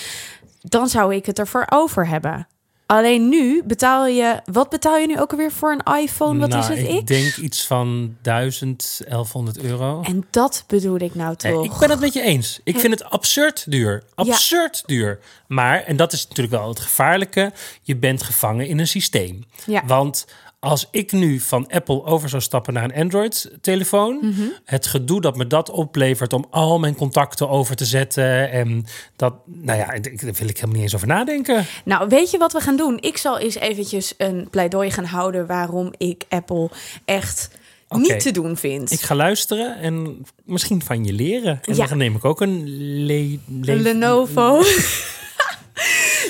Dan 0.60 0.88
zou 0.88 1.14
ik 1.14 1.26
het 1.26 1.38
ervoor 1.38 1.66
over 1.68 2.08
hebben. 2.08 2.46
Alleen 2.92 3.28
nu 3.28 3.62
betaal 3.64 4.06
je... 4.06 4.40
Wat 4.44 4.68
betaal 4.68 4.96
je 4.96 5.06
nu 5.06 5.20
ook 5.20 5.30
alweer 5.30 5.52
voor 5.52 5.72
een 5.72 5.94
iPhone? 6.02 6.38
Wat 6.38 6.48
nou, 6.48 6.60
is 6.60 6.68
het, 6.68 6.88
ik 6.88 7.04
X? 7.04 7.04
denk 7.04 7.36
iets 7.36 7.66
van 7.66 8.16
1000, 8.22 9.00
1100 9.08 9.58
euro. 9.58 10.02
En 10.02 10.26
dat 10.30 10.64
bedoel 10.66 10.96
ik 10.96 11.14
nou 11.14 11.34
Nee, 11.38 11.52
toch. 11.52 11.64
ik 11.64 11.78
ben 11.78 11.90
het 11.90 12.00
met 12.00 12.12
je 12.12 12.22
eens. 12.22 12.60
Ik 12.64 12.78
vind 12.78 12.92
het 12.92 13.10
absurd 13.10 13.70
duur. 13.70 14.02
Absurd 14.14 14.82
duur. 14.86 15.18
Maar, 15.46 15.82
en 15.82 15.96
dat 15.96 16.12
is 16.12 16.28
natuurlijk 16.28 16.56
wel 16.56 16.68
het 16.68 16.80
gevaarlijke, 16.80 17.52
je 17.82 17.96
bent 17.96 18.22
gevangen 18.22 18.66
in 18.66 18.78
een 18.78 18.88
systeem. 18.88 19.44
Ja. 19.66 19.82
Want 19.86 20.26
als 20.64 20.88
ik 20.90 21.12
nu 21.12 21.40
van 21.40 21.68
Apple 21.68 22.04
over 22.04 22.28
zou 22.28 22.42
stappen 22.42 22.72
naar 22.72 22.84
een 22.84 22.94
Android-telefoon, 22.94 24.18
Mhm. 24.22 24.42
het 24.64 24.86
gedoe 24.86 25.20
dat 25.20 25.36
me 25.36 25.46
dat 25.46 25.70
oplevert 25.70 26.32
om 26.32 26.46
al 26.50 26.78
mijn 26.78 26.94
contacten 26.96 27.48
over 27.48 27.76
te 27.76 27.84
zetten 27.84 28.50
en 28.50 28.84
dat, 29.16 29.34
nou 29.46 29.78
ja, 29.78 29.92
ik- 29.92 30.02
daar 30.22 30.32
wil 30.38 30.48
ik 30.48 30.54
helemaal 30.54 30.74
niet 30.74 30.82
eens 30.82 30.94
over 30.94 31.06
nadenken. 31.06 31.66
Nou, 31.84 32.08
weet 32.08 32.30
je 32.30 32.38
wat 32.38 32.52
we 32.52 32.60
gaan 32.60 32.76
doen? 32.76 32.98
Ik 33.00 33.16
zal 33.16 33.38
eens 33.38 33.54
eventjes 33.54 34.14
een 34.18 34.48
pleidooi 34.50 34.90
gaan 34.90 35.04
houden... 35.04 35.46
waarom 35.46 35.92
ik 35.96 36.24
Apple 36.28 36.70
echt 37.04 37.50
niet 37.88 38.20
te 38.20 38.30
doen 38.30 38.56
vind. 38.56 38.92
Ik 38.92 39.00
ga 39.00 39.14
luisteren 39.14 39.76
en 39.78 40.24
misschien 40.44 40.82
van 40.82 41.04
je 41.04 41.12
leren. 41.12 41.60
En 41.64 41.74
Ja. 41.76 41.86
dan 41.86 41.98
neem 41.98 42.14
ik 42.16 42.24
ook 42.24 42.40
een 42.40 42.62
le 43.06 43.38
le- 43.60 43.72
Een 43.72 43.82
Lenovo. 43.82 44.60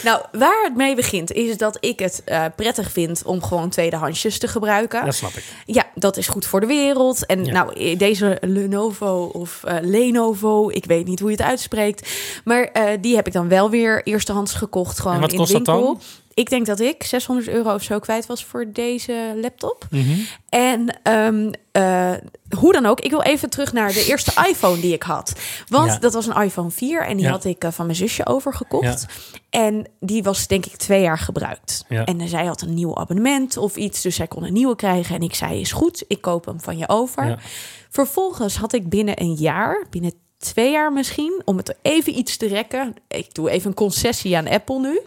nou, 0.02 0.23
waar 0.32 0.62
het 0.64 0.76
mee 0.76 0.94
begint 0.94 1.32
is 1.32 1.56
dat 1.56 1.76
ik 1.80 1.99
het 1.99 2.23
eh, 2.25 2.44
prettig 2.56 2.90
vind 2.92 3.23
om 3.25 3.42
gewoon 3.42 3.68
tweedehandsjes 3.68 4.38
te 4.38 4.49
gebruiken. 4.49 5.04
Dat 5.04 5.14
snap 5.14 5.30
ik. 5.32 5.44
Ja, 5.66 5.87
dat 5.94 6.16
is 6.16 6.28
goed 6.28 6.47
voor 6.47 6.61
de 6.61 6.66
wereld. 6.66 7.26
En 7.26 7.44
Ja. 7.44 7.52
nou, 7.52 7.73
eh, 7.75 7.99
deze 7.99 8.38
Lenovo 8.40 9.30
of 9.32 9.64
eh, 9.64 9.76
Lenovo, 9.80 10.71
ik 10.71 10.85
weet 10.85 11.06
niet 11.06 11.21
hoe 11.21 11.30
je 11.30 11.37
het 11.37 11.47
uitspreekt. 11.47 12.11
Maar 12.44 12.71
die 13.00 13.14
heb 13.16 13.26
ik 13.26 13.32
dan 13.32 13.49
wel 13.49 13.71
weer 13.71 14.02
eerstehands 14.04 14.54
gekocht. 14.54 15.00
Gewoon 15.00 15.14
En 15.16 15.21
wat 15.23 15.32
in 15.32 15.38
kost 15.38 15.52
de 15.52 15.59
dat 15.62 15.66
winkel. 15.66 15.92
dan? 15.92 16.00
Ik 16.34 16.50
denk 16.50 16.66
dat 16.66 16.80
ik 16.80 17.02
600 17.02 17.48
euro 17.48 17.74
of 17.74 17.82
zo 17.82 17.98
kwijt 17.98 18.26
was 18.26 18.44
voor 18.44 18.66
deze 18.72 19.38
laptop. 19.40 19.86
Mhm. 19.90 20.18
En 20.48 20.98
ehm, 21.02 21.52
eh, 21.72 22.12
hoe 22.58 22.72
dan 22.72 22.86
ook, 22.86 23.00
ik 23.00 23.10
wil 23.10 23.22
even 23.22 23.50
terug 23.50 23.72
naar 23.72 23.92
de 23.92 24.04
eerste 24.10 24.46
iPhone 24.48 24.80
die 24.80 24.92
ik 24.92 25.02
had. 25.02 25.32
Want 25.68 25.92
Ja. 25.92 25.98
dat 25.98 26.12
was 26.14 26.26
een 26.26 26.42
iPhone 26.42 26.70
4 26.70 27.02
en 27.06 27.16
die 27.16 27.26
Ja. 27.26 27.30
had 27.32 27.44
ik 27.44 27.64
eh, 27.64 27.70
van 27.72 27.84
mijn 27.86 27.96
zusje 27.98 28.26
overgekocht. 28.26 29.06
En 29.50 29.86
die 30.00 30.22
was 30.22 30.46
denk 30.46 30.66
ik 30.66 30.76
twee 30.76 31.02
jaar 31.02 31.18
gebruikt. 31.18 31.84
En 31.88 32.20
eh, 32.20 32.26
zij 32.26 32.44
had 32.44 32.60
een 32.62 32.74
nieuw 32.74 32.96
abonnement 32.96 33.56
of 33.56 33.76
iets, 33.76 34.00
dus 34.02 34.16
zij 34.16 34.26
kon 34.26 34.44
een 34.44 34.52
nieuwe 34.52 34.76
krijgen. 34.76 35.14
En 35.14 35.22
ik 35.22 35.34
zei, 35.34 35.60
is 35.60 35.72
goed, 35.72 36.04
ik 36.08 36.20
koop 36.20 36.44
hem 36.44 36.60
van 36.60 36.78
je 36.78 36.88
over. 36.88 37.42
Vervolgens 37.90 38.56
had 38.56 38.72
ik 38.72 38.88
binnen 38.88 39.20
een 39.20 39.34
jaar, 39.34 39.86
binnen 39.90 40.12
twee 40.38 40.70
jaar 40.70 40.92
misschien, 40.92 41.42
om 41.44 41.56
het 41.56 41.74
even 41.82 42.18
iets 42.18 42.36
te 42.36 42.46
rekken. 42.46 42.94
Ik 43.08 43.34
doe 43.34 43.50
even 43.50 43.68
een 43.68 43.76
concessie 43.76 44.36
aan 44.36 44.48
Apple 44.48 44.80
nu. 44.80 45.00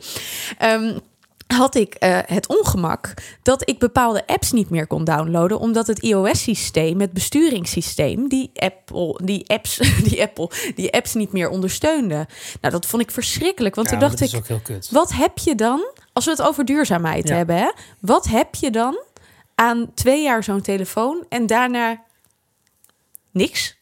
Ehm, 0.57 0.97
had 1.47 1.75
ik 1.75 1.93
eh, 1.95 2.19
het 2.25 2.47
ongemak 2.47 3.13
dat 3.43 3.69
ik 3.69 3.79
bepaalde 3.79 4.27
apps 4.27 4.51
niet 4.51 4.69
meer 4.69 4.87
kon 4.87 5.03
downloaden, 5.03 5.59
omdat 5.59 5.87
het 5.87 5.99
iOS-systeem, 5.99 6.99
het 7.01 7.13
besturingssysteem, 7.13 8.27
die 8.29 8.51
Apple, 8.55 9.19
die 9.23 9.43
apps, 9.49 9.77
die 10.09 10.21
Apple, 10.21 10.49
die 10.75 10.93
apps 10.93 11.13
niet 11.13 11.31
meer 11.31 11.49
ondersteunde. 11.49 12.27
Nou, 12.61 12.73
dat 12.73 12.85
vond 12.85 13.01
ik 13.01 13.11
verschrikkelijk, 13.11 13.75
want 13.75 13.87
Ja, 13.89 13.93
toen 13.93 14.07
dacht 14.07 14.19
dat 14.19 14.27
ik, 14.27 14.33
is 14.33 14.39
ook 14.39 14.47
heel 14.47 14.59
kut. 14.63 14.89
wat 14.91 15.13
heb 15.13 15.37
je 15.37 15.55
dan, 15.55 15.85
als 16.13 16.25
we 16.25 16.31
het 16.31 16.41
over 16.41 16.65
duurzaamheid 16.65 17.27
Ja. 17.27 17.35
hebben, 17.35 17.55
hè? 17.57 17.71
wat 17.99 18.25
heb 18.27 18.55
je 18.55 18.71
dan 18.71 18.99
aan 19.55 19.91
twee 19.93 20.23
jaar 20.23 20.43
zo'n 20.43 20.61
telefoon 20.61 21.25
en 21.29 21.45
daarna 21.47 22.01
niks? 23.31 23.74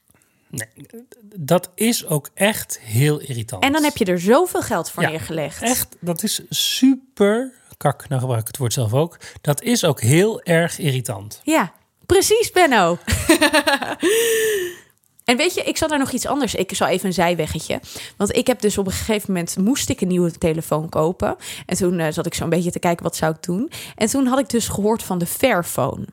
Nee, 0.54 0.88
dat 1.36 1.72
is 1.76 2.06
ook 2.06 2.30
echt 2.34 2.80
heel 2.80 3.20
irritant. 3.20 3.64
En 3.64 3.72
dan 3.72 3.84
heb 3.84 3.98
je 3.98 4.06
er 4.06 4.20
zoveel 4.20 4.62
geld 4.62 4.92
voor 4.92 5.04
Ja, 5.04 5.10
neergelegd. 5.10 5.62
Echt, 5.62 5.96
dat 6.00 6.24
is 6.24 6.42
super... 6.50 7.54
Kak, 7.78 8.10
nou 8.10 8.22
gebruik 8.22 8.42
ik 8.42 8.48
het 8.48 8.58
woord 8.58 8.74
zelf 8.74 8.94
ook. 8.94 9.18
Dat 9.42 9.62
is 9.62 9.86
ook 9.86 10.02
heel 10.02 10.42
erg 10.42 10.78
irritant. 10.80 11.42
Ja, 11.44 11.74
precies, 12.06 12.52
Benno. 12.52 12.98
En 15.26 15.38
weet 15.38 15.54
je, 15.54 15.62
ik 15.64 15.78
zat 15.78 15.90
daar 15.90 16.00
nog 16.00 16.12
iets 16.12 16.26
anders. 16.26 16.56
Ik 16.56 16.76
zal 16.76 16.88
even 16.88 17.08
een 17.08 17.14
zijweggetje. 17.14 17.80
Want 18.18 18.36
ik 18.36 18.48
heb 18.48 18.62
dus 18.62 18.78
op 18.78 18.86
een 18.86 18.92
gegeven 18.92 19.34
moment 19.34 19.58
moest 19.58 19.90
ik 19.90 20.02
een 20.02 20.08
nieuwe 20.08 20.32
telefoon 20.32 20.90
kopen. 20.90 21.36
En 21.66 21.78
toen 21.78 22.00
eh, 22.00 22.12
zat 22.12 22.26
ik 22.26 22.34
zo'n 22.34 22.50
beetje 22.50 22.72
te 22.72 22.80
kijken 22.80 23.04
wat 23.04 23.16
zou 23.16 23.34
ik 23.36 23.44
doen. 23.44 23.72
En 23.96 24.08
toen 24.08 24.26
had 24.26 24.40
ik 24.40 24.50
dus 24.50 24.68
gehoord 24.68 25.04
van 25.04 25.18
de 25.18 25.26
Fairphone. 25.26 26.06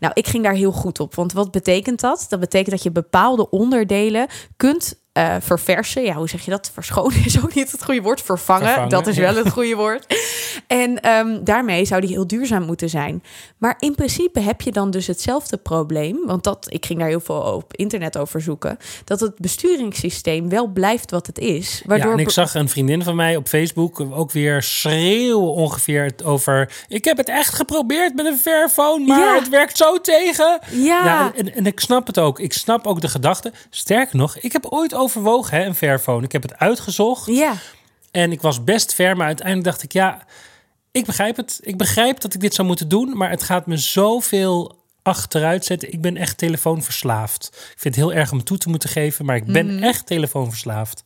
Nou, 0.00 0.12
ik 0.14 0.26
ging 0.26 0.44
daar 0.44 0.54
heel 0.54 0.72
goed 0.72 1.00
op. 1.00 1.14
Want 1.14 1.32
wat 1.32 1.50
betekent 1.50 2.00
dat? 2.00 2.26
Dat 2.28 2.40
betekent 2.40 2.70
dat 2.70 2.82
je 2.82 2.90
bepaalde 2.90 3.50
onderdelen 3.50 4.26
kunt 4.56 5.06
eh, 5.18 5.34
verversen. 5.40 6.02
Ja, 6.02 6.14
hoe 6.14 6.28
zeg 6.28 6.44
je 6.44 6.50
dat? 6.50 6.70
Verschonen 6.74 7.24
is 7.24 7.42
ook 7.42 7.54
niet 7.54 7.72
het 7.72 7.84
goede 7.84 8.02
woord. 8.02 8.20
Vervangen, 8.22 8.66
Vervangen, 8.66 8.88
dat 8.90 9.06
is 9.06 9.16
ja. 9.16 9.22
wel 9.22 9.44
het 9.44 9.52
goede 9.52 9.74
woord. 9.74 10.06
En 10.66 11.00
ehm, 11.00 11.44
daarmee 11.44 11.84
zou 11.84 12.00
die 12.00 12.10
heel 12.10 12.26
duurzaam 12.26 12.62
moeten 12.62 12.88
zijn. 12.88 13.22
Maar 13.58 13.76
in 13.78 13.94
principe 13.94 14.40
heb 14.40 14.60
je 14.60 14.72
dan 14.72 14.90
dus 14.90 15.06
hetzelfde 15.06 15.56
probleem. 15.56 16.18
Want 16.26 16.44
dat, 16.44 16.66
ik 16.68 16.86
ging 16.86 16.98
daar 16.98 17.08
heel 17.08 17.20
veel 17.20 17.36
op 17.36 17.74
internet 17.74 18.18
over 18.18 18.40
zoeken. 18.40 18.76
Dat 19.04 19.20
het 19.20 19.38
besturingssysteem 19.38 20.48
wel 20.48 20.66
blijft 20.66 21.10
wat 21.10 21.26
het 21.26 21.38
is. 21.38 21.82
Waardoor 21.86 22.06
ja, 22.06 22.12
en 22.12 22.18
ik 22.22 22.30
zag 22.30 22.54
een 22.54 22.68
vriendin 22.68 23.02
van 23.02 23.16
mij 23.16 23.36
op 23.36 23.48
Facebook 23.48 24.00
ook 24.00 24.32
weer 24.32 24.62
schreeuwen 24.62 25.52
ongeveer 25.52 26.12
over... 26.24 26.72
Ik 26.88 27.04
heb 27.04 27.16
het 27.16 27.28
echt 27.28 27.54
geprobeerd 27.54 28.14
met 28.14 28.26
een 28.26 28.38
Fairphone, 28.38 29.06
maar 29.06 29.18
Ja. 29.18 29.34
het 29.34 29.48
werkt 29.48 29.76
zo 29.76 30.00
tegen. 30.00 30.58
Ja. 30.70 31.32
en, 31.34 31.54
en 31.54 31.66
ik 31.66 31.80
snap 31.80 32.06
het 32.06 32.18
ook. 32.18 32.38
Ik 32.40 32.52
snap 32.52 32.86
ook 32.86 33.00
de 33.00 33.08
gedachte. 33.08 33.52
Sterker 33.70 34.16
nog, 34.16 34.36
ik 34.38 34.52
heb 34.52 34.66
ooit 34.66 34.94
overwogen 35.08 35.58
hè, 35.58 35.64
een 35.64 35.74
Fairphone. 35.74 36.24
Ik 36.24 36.32
heb 36.32 36.42
het 36.42 36.58
uitgezocht 36.58 37.26
Ja, 37.26 37.54
en 38.10 38.32
ik 38.32 38.40
was 38.40 38.64
best 38.64 38.94
ver, 38.94 39.16
maar 39.16 39.26
uiteindelijk 39.26 39.66
dacht 39.66 39.82
ik... 39.82 39.92
ja, 39.92 40.24
ik 40.92 41.04
begrijp 41.06 41.36
het. 41.36 41.58
Ik 41.62 41.76
begrijp 41.76 42.20
dat 42.20 42.34
ik 42.34 42.40
dit 42.40 42.54
zou 42.54 42.66
moeten 42.66 42.88
doen, 42.88 43.16
maar 43.16 43.30
het 43.30 43.42
gaat 43.42 43.66
me 43.66 43.76
zoveel 43.76 44.76
achteruit 45.02 45.64
zetten. 45.64 45.92
Ik 45.92 46.00
ben 46.00 46.16
echt 46.16 46.38
telefoonverslaafd. 46.38 47.46
Ik 47.72 47.78
vind 47.80 47.94
het 47.94 48.04
heel 48.04 48.12
erg 48.14 48.32
om 48.32 48.44
toe 48.44 48.58
te 48.58 48.68
moeten 48.68 48.88
geven, 48.88 49.24
maar 49.24 49.36
ik 49.36 49.44
ben 49.46 49.82
echt 49.82 50.06
telefoonverslaafd. 50.06 51.02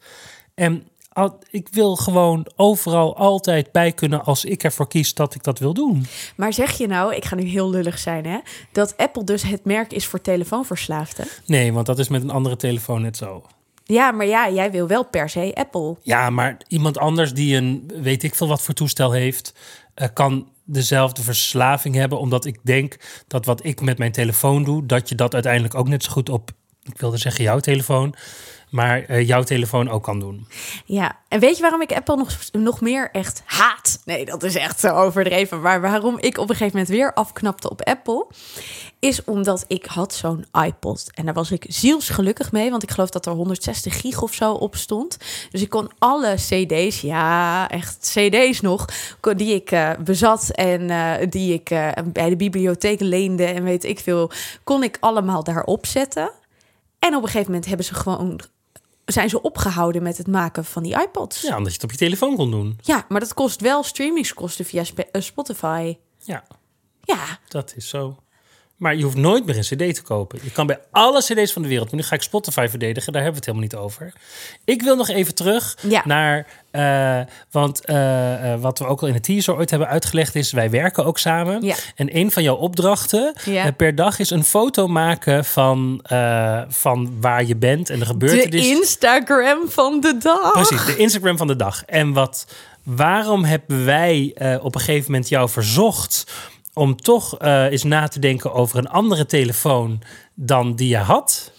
En 0.54 0.86
al- 1.12 1.38
ik 1.50 1.68
wil 1.70 1.96
gewoon 1.96 2.50
overal 2.56 3.16
altijd 3.16 3.72
bij 3.72 3.92
kunnen 3.92 4.24
als 4.24 4.44
ik 4.44 4.62
ervoor 4.64 4.88
kies 4.88 5.14
dat 5.14 5.34
ik 5.34 5.42
dat 5.42 5.58
wil 5.58 5.74
doen. 5.74 6.06
maar 6.36 6.52
zeg 6.52 6.78
je 6.78 6.86
nou, 6.86 7.14
ik 7.14 7.24
ga 7.24 7.34
nu 7.34 7.42
heel 7.42 7.70
lullig 7.70 7.98
zijn 7.98 8.26
hè, 8.26 8.38
dat 8.72 8.96
Apple 8.96 9.24
dus 9.24 9.42
het 9.42 9.64
merk 9.64 9.92
is 9.92 10.06
voor 10.06 10.20
telefoonverslaafden? 10.20 11.26
Nee, 11.46 11.72
want 11.72 11.86
dat 11.86 11.98
is 11.98 12.08
met 12.08 12.22
een 12.22 12.30
andere 12.30 12.56
telefoon 12.56 13.02
net 13.02 13.16
zo. 13.16 13.42
Ja, 13.84 14.10
maar 14.10 14.26
ja, 14.26 14.50
jij 14.50 14.70
wil 14.70 14.86
wel 14.86 15.04
per 15.04 15.28
se 15.28 15.54
Apple. 15.54 15.96
Ja, 16.02 16.30
maar 16.30 16.56
iemand 16.68 16.98
anders 16.98 17.32
die 17.32 17.56
een 17.56 17.90
weet 18.02 18.22
ik 18.22 18.34
veel 18.34 18.48
wat 18.48 18.62
voor 18.62 18.74
toestel 18.74 19.12
heeft, 19.12 19.54
eh, 19.94 20.08
kan 20.14 20.48
dezelfde 20.64 21.22
verslaving 21.22 21.94
hebben. 21.94 22.18
Omdat 22.18 22.44
ik 22.44 22.58
denk 22.62 22.96
dat 23.26 23.44
wat 23.44 23.64
ik 23.64 23.80
met 23.80 23.98
mijn 23.98 24.12
telefoon 24.12 24.64
doe, 24.64 24.86
dat 24.86 25.08
je 25.08 25.14
dat 25.14 25.34
uiteindelijk 25.34 25.74
ook 25.74 25.88
net 25.88 26.04
zo 26.04 26.10
goed 26.10 26.28
op, 26.28 26.50
ik 26.82 27.00
wilde 27.00 27.16
zeggen 27.16 27.44
jouw 27.44 27.58
telefoon, 27.58 28.14
maar 28.70 29.02
eh, 29.02 29.26
jouw 29.26 29.42
telefoon 29.42 29.90
ook 29.90 30.02
kan 30.02 30.20
doen. 30.20 30.46
Ja, 30.84 31.18
en 31.28 31.40
weet 31.40 31.56
je 31.56 31.62
waarom 31.62 31.82
ik 31.82 31.92
Apple 31.92 32.16
nog, 32.16 32.38
nog 32.52 32.80
meer 32.80 33.10
echt 33.10 33.42
haat? 33.44 34.00
Nee, 34.04 34.24
dat 34.24 34.42
is 34.42 34.54
echt 34.54 34.80
zo 34.80 34.88
overdreven. 34.88 35.60
Maar 35.60 35.80
waarom 35.80 36.18
ik 36.18 36.38
op 36.38 36.50
een 36.50 36.56
gegeven 36.56 36.78
moment 36.78 36.96
weer 36.96 37.14
afknapte 37.14 37.70
op 37.70 37.82
Apple... 37.82 38.26
is 39.02 39.24
omdat 39.24 39.64
ik 39.68 39.86
had 39.86 40.14
zo'n 40.14 40.44
iPod. 40.64 41.10
En 41.14 41.24
daar 41.24 41.34
was 41.34 41.50
ik 41.50 41.64
zielsgelukkig 41.68 42.52
mee. 42.52 42.70
Want 42.70 42.82
ik 42.82 42.90
geloof 42.90 43.10
dat 43.10 43.26
er 43.26 43.32
160 43.32 44.00
gig 44.00 44.22
of 44.22 44.34
zo 44.34 44.52
op 44.52 44.76
stond. 44.76 45.16
Dus 45.50 45.62
ik 45.62 45.68
kon 45.68 45.90
alle 45.98 46.34
cd's, 46.34 47.00
ja, 47.00 47.68
echt 47.68 47.98
cd's 47.98 48.60
nog... 48.60 48.84
die 49.36 49.54
ik 49.54 49.70
eh, 49.70 49.90
bezat 50.04 50.50
en 50.50 50.90
eh, 50.90 51.30
die 51.30 51.52
ik 51.52 51.70
eh, 51.70 51.88
bij 52.12 52.28
de 52.28 52.36
bibliotheek 52.36 53.00
leende... 53.00 53.44
en 53.44 53.64
weet 53.64 53.84
ik 53.84 53.98
veel, 53.98 54.30
kon 54.64 54.82
ik 54.82 54.96
allemaal 55.00 55.44
daarop 55.44 55.86
zetten... 55.86 56.30
En 56.98 57.14
op 57.14 57.22
een 57.22 57.28
gegeven 57.28 57.46
moment 57.46 57.66
hebben 57.66 57.86
ze 57.86 57.94
gewoon 57.94 58.40
zijn 59.04 59.28
ze 59.28 59.42
opgehouden 59.42 60.02
met 60.02 60.18
het 60.18 60.26
maken 60.26 60.64
van 60.64 60.82
die 60.82 61.02
iPods. 61.02 61.40
Ja, 61.40 61.56
omdat 61.56 61.72
je 61.72 61.74
het 61.74 61.84
op 61.84 61.90
je 61.90 61.96
telefoon 61.96 62.36
kon 62.36 62.50
doen. 62.50 62.78
Ja, 62.80 63.04
maar 63.08 63.20
dat 63.20 63.34
kost 63.34 63.60
wel 63.60 63.82
streamingskosten 63.82 64.64
via 64.64 64.84
Spotify. 65.12 65.96
Ja, 66.18 66.44
Ja, 67.00 67.38
dat 67.48 67.72
is 67.76 67.88
zo. 67.88 68.16
Maar 68.82 68.96
je 68.96 69.02
hoeft 69.02 69.16
nooit 69.16 69.46
meer 69.46 69.56
een 69.56 69.62
CD 69.62 69.94
te 69.94 70.02
kopen. 70.02 70.38
Je 70.42 70.50
kan 70.50 70.66
bij 70.66 70.78
alle 70.90 71.22
CD's 71.22 71.52
van 71.52 71.62
de 71.62 71.68
wereld. 71.68 71.92
Nu 71.92 72.02
ga 72.02 72.14
ik 72.14 72.22
Spotify 72.22 72.66
verdedigen, 72.70 73.12
daar 73.12 73.22
hebben 73.22 73.42
we 73.42 73.46
het 73.50 73.56
helemaal 73.58 73.80
niet 73.80 73.90
over. 73.90 74.12
Ik 74.64 74.82
wil 74.82 74.96
nog 74.96 75.08
even 75.08 75.34
terug 75.34 75.76
Ja. 75.88 76.02
naar. 76.04 76.46
eh, 76.70 77.20
want 77.50 77.84
eh, 77.84 78.52
eh, 78.52 78.60
wat 78.60 78.78
we 78.78 78.86
ook 78.86 79.00
al 79.02 79.06
in 79.08 79.12
de 79.14 79.20
teaser 79.20 79.56
ooit 79.56 79.70
hebben 79.70 79.88
uitgelegd 79.88 80.34
is: 80.34 80.52
wij 80.52 80.70
werken 80.70 81.04
ook 81.04 81.18
samen. 81.18 81.62
Ja. 81.62 81.74
En 81.94 82.16
een 82.16 82.30
van 82.30 82.42
jouw 82.42 82.54
opdrachten 82.56 83.34
Ja. 83.44 83.70
per 83.70 83.94
dag 83.94 84.18
is 84.18 84.30
een 84.30 84.44
foto 84.44 84.86
maken 84.86 85.44
van, 85.44 86.00
van 86.68 87.20
waar 87.20 87.44
je 87.44 87.56
bent 87.56 87.90
en 87.90 87.94
de 87.98 88.00
de 88.04 88.10
gebeurtenis. 88.10 88.66
Instagram 88.68 89.68
van 89.70 90.00
de 90.00 90.16
dag. 90.18 90.52
Precies, 90.52 90.84
de 90.84 90.96
Instagram 90.96 91.36
van 91.36 91.46
de 91.46 91.56
dag. 91.56 91.84
En 91.84 92.12
wat, 92.12 92.46
waarom 92.82 93.44
hebben 93.44 93.84
wij 93.84 94.34
op 94.62 94.74
een 94.74 94.80
gegeven 94.80 95.10
moment 95.10 95.28
jou 95.28 95.48
verzocht 95.48 96.24
om 96.74 96.96
toch 96.96 97.38
eh, 97.38 97.64
eens 97.64 97.82
na 97.82 98.08
te 98.08 98.18
denken 98.18 98.52
over 98.52 98.78
een 98.78 98.88
andere 98.88 99.26
telefoon 99.26 100.02
dan 100.34 100.74
die 100.74 100.88
je 100.88 100.96
had? 100.96 101.52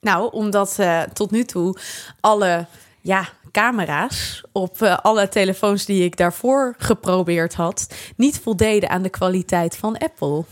Nou, 0.00 0.32
omdat 0.32 0.78
eh, 0.78 1.02
tot 1.02 1.30
nu 1.30 1.44
toe 1.44 1.78
alle 2.20 2.66
ja, 3.00 3.28
camera's 3.52 4.42
op 4.52 4.82
eh, 4.82 4.98
alle 4.98 5.28
telefoons 5.28 5.84
die 5.84 6.04
ik 6.04 6.16
daarvoor 6.16 6.74
geprobeerd 6.78 7.54
had... 7.54 7.94
niet 8.16 8.40
voldeden 8.40 8.88
aan 8.88 9.02
de 9.02 9.08
kwaliteit 9.08 9.76
van 9.76 9.98
Apple. 9.98 10.44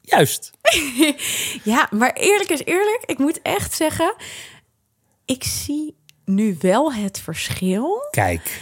Juist. 0.00 0.50
Ja, 1.64 1.88
maar 1.90 2.12
eerlijk 2.12 2.50
is 2.50 2.64
eerlijk. 2.64 3.02
Ik 3.06 3.18
moet 3.18 3.42
echt 3.42 3.74
zeggen, 3.74 4.14
ik 5.24 5.44
zie 5.44 5.96
nu 6.24 6.56
wel 6.60 6.92
het 6.92 7.20
verschil... 7.20 8.06
Kijk. 8.10 8.60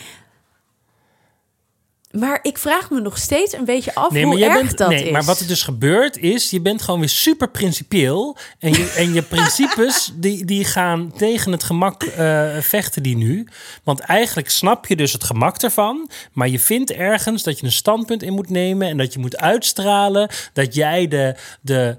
Maar 2.12 2.38
ik 2.42 2.58
vraag 2.58 2.90
me 2.90 3.00
nog 3.00 3.18
steeds 3.18 3.52
een 3.52 3.64
beetje 3.64 3.94
af 3.94 4.10
Nee, 4.10 4.24
hoe 4.24 4.38
maar, 4.38 4.48
erg 4.48 4.62
bent, 4.62 4.78
dat 4.78 4.88
nee 4.88 5.04
is. 5.04 5.10
maar 5.10 5.24
wat 5.24 5.40
er 5.40 5.46
dus 5.46 5.62
gebeurt 5.62 6.16
is, 6.16 6.50
je 6.50 6.60
bent 6.60 6.82
gewoon 6.82 7.00
weer 7.00 7.08
super 7.08 7.50
principieel. 7.50 8.36
En 8.58 8.70
je, 8.70 8.92
en 8.96 9.12
je 9.12 9.22
principes 9.22 10.12
die, 10.14 10.44
die 10.44 10.64
gaan 10.64 11.12
tegen 11.16 11.52
het 11.52 11.62
gemak 11.62 12.02
eh, 12.02 12.56
vechten 12.58 13.02
die 13.02 13.16
nu. 13.16 13.48
Want 13.82 14.00
eigenlijk 14.00 14.50
snap 14.50 14.86
je 14.86 14.96
dus 14.96 15.12
het 15.12 15.24
gemak 15.24 15.56
ervan. 15.56 16.10
Maar 16.32 16.48
je 16.48 16.58
vindt 16.58 16.90
ergens 16.90 17.42
dat 17.42 17.58
je 17.58 17.66
een 17.66 17.72
standpunt 17.72 18.22
in 18.22 18.32
moet 18.32 18.50
nemen. 18.50 18.88
En 18.88 18.96
dat 18.96 19.12
je 19.12 19.18
moet 19.18 19.36
uitstralen 19.36 20.30
dat 20.52 20.74
jij 20.74 21.08
de... 21.08 21.36
de 21.60 21.96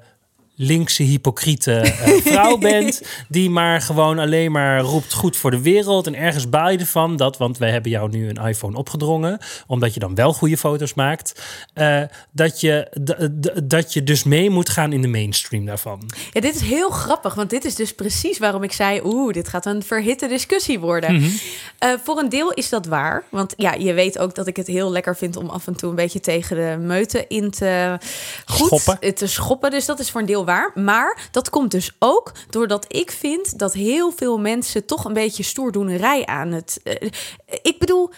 linkse 0.56 1.04
hypocriete 1.04 1.74
eh, 1.74 2.22
vrouw 2.32 2.58
bent 2.58 3.02
die 3.28 3.50
maar 3.50 3.82
gewoon 3.82 4.20
alleen 4.20 4.52
maar 4.52 4.80
roept 4.80 5.13
goed 5.13 5.38
voor 5.38 5.52
de 5.52 5.62
wereld 5.62 6.08
en 6.08 6.16
ergens 6.16 6.50
baal 6.50 6.70
je 6.70 6.78
ervan 6.78 7.16
dat, 7.16 7.38
want 7.38 7.58
wij 7.58 7.72
hebben 7.72 7.92
jou 7.92 8.10
nu 8.10 8.30
een 8.30 8.48
iPhone 8.48 8.78
opgedrongen, 8.78 9.39
omdat 9.68 9.94
je 9.94 10.00
dan 10.00 10.16
wel 10.16 10.34
goede 10.34 10.58
foto's 10.58 10.94
maakt, 10.94 11.44
eh, 11.74 12.02
dat, 12.32 12.62
je, 12.62 12.88
dat 13.63 13.94
je 13.94 14.04
dus 14.04 14.24
mee 14.24 14.50
moet 14.50 14.70
gaan 14.70 14.94
in 14.94 15.02
de 15.02 15.08
mainstream 15.08 15.66
daarvan. 15.66 16.12
Ja, 16.32 16.42
dit 16.42 16.56
is 16.56 16.62
heel 16.62 16.89
grappig, 16.89 17.34
want 17.34 17.50
dit 17.50 17.66
is 17.66 17.76
dus 17.76 17.94
precies 17.94 18.38
waarom 18.38 18.63
ik 18.63 18.72
zei... 18.72 19.02
oeh, 19.04 19.34
dit 19.34 19.48
gaat 19.48 19.66
een 19.66 19.84
verhitte 19.84 20.28
discussie 20.28 20.80
worden. 20.80 21.13
Mhm. 21.13 21.30
Eh, 21.78 21.89
voor 22.04 22.18
een 22.18 22.30
deel 22.30 22.52
is 22.52 22.70
dat 22.70 22.86
waar. 22.86 23.24
Want 23.30 23.54
ja, 23.58 23.74
je 23.74 23.94
weet 23.94 24.20
ook 24.20 24.36
dat 24.36 24.48
ik 24.48 24.56
het 24.56 24.68
heel 24.68 24.92
lekker 24.92 25.16
vind... 25.16 25.36
om 25.36 25.50
af 25.50 25.68
en 25.68 25.76
toe 25.76 25.89
een 25.89 25.96
beetje 25.96 26.20
tegen 26.20 26.56
de 26.56 26.78
meute 26.86 27.26
in 27.28 27.52
te... 27.52 27.98
Goed, 28.46 28.68
Schoppen. 28.68 29.16
te 29.16 29.28
schoppen. 29.28 29.72
Dus 29.72 29.86
dat 29.86 30.00
is 30.00 30.12
voor 30.12 30.22
een 30.22 30.28
deel 30.28 30.42
waar. 30.45 30.71
Maar 30.75 31.27
dat 31.32 31.49
komt 31.49 31.71
dus 31.71 31.95
ook 31.99 32.32
doordat 32.49 32.86
ik 32.88 33.12
vind... 33.12 33.60
dat 33.60 33.73
heel 33.73 34.12
veel 34.12 34.39
mensen 34.39 34.86
toch 34.86 35.06
een 35.06 35.13
beetje 35.13 35.43
stoerdoenerij 35.43 36.25
aan 36.25 36.51
het... 36.51 36.79
eh, 36.84 37.10
ik 37.62 37.75
bedoel... 37.79 38.10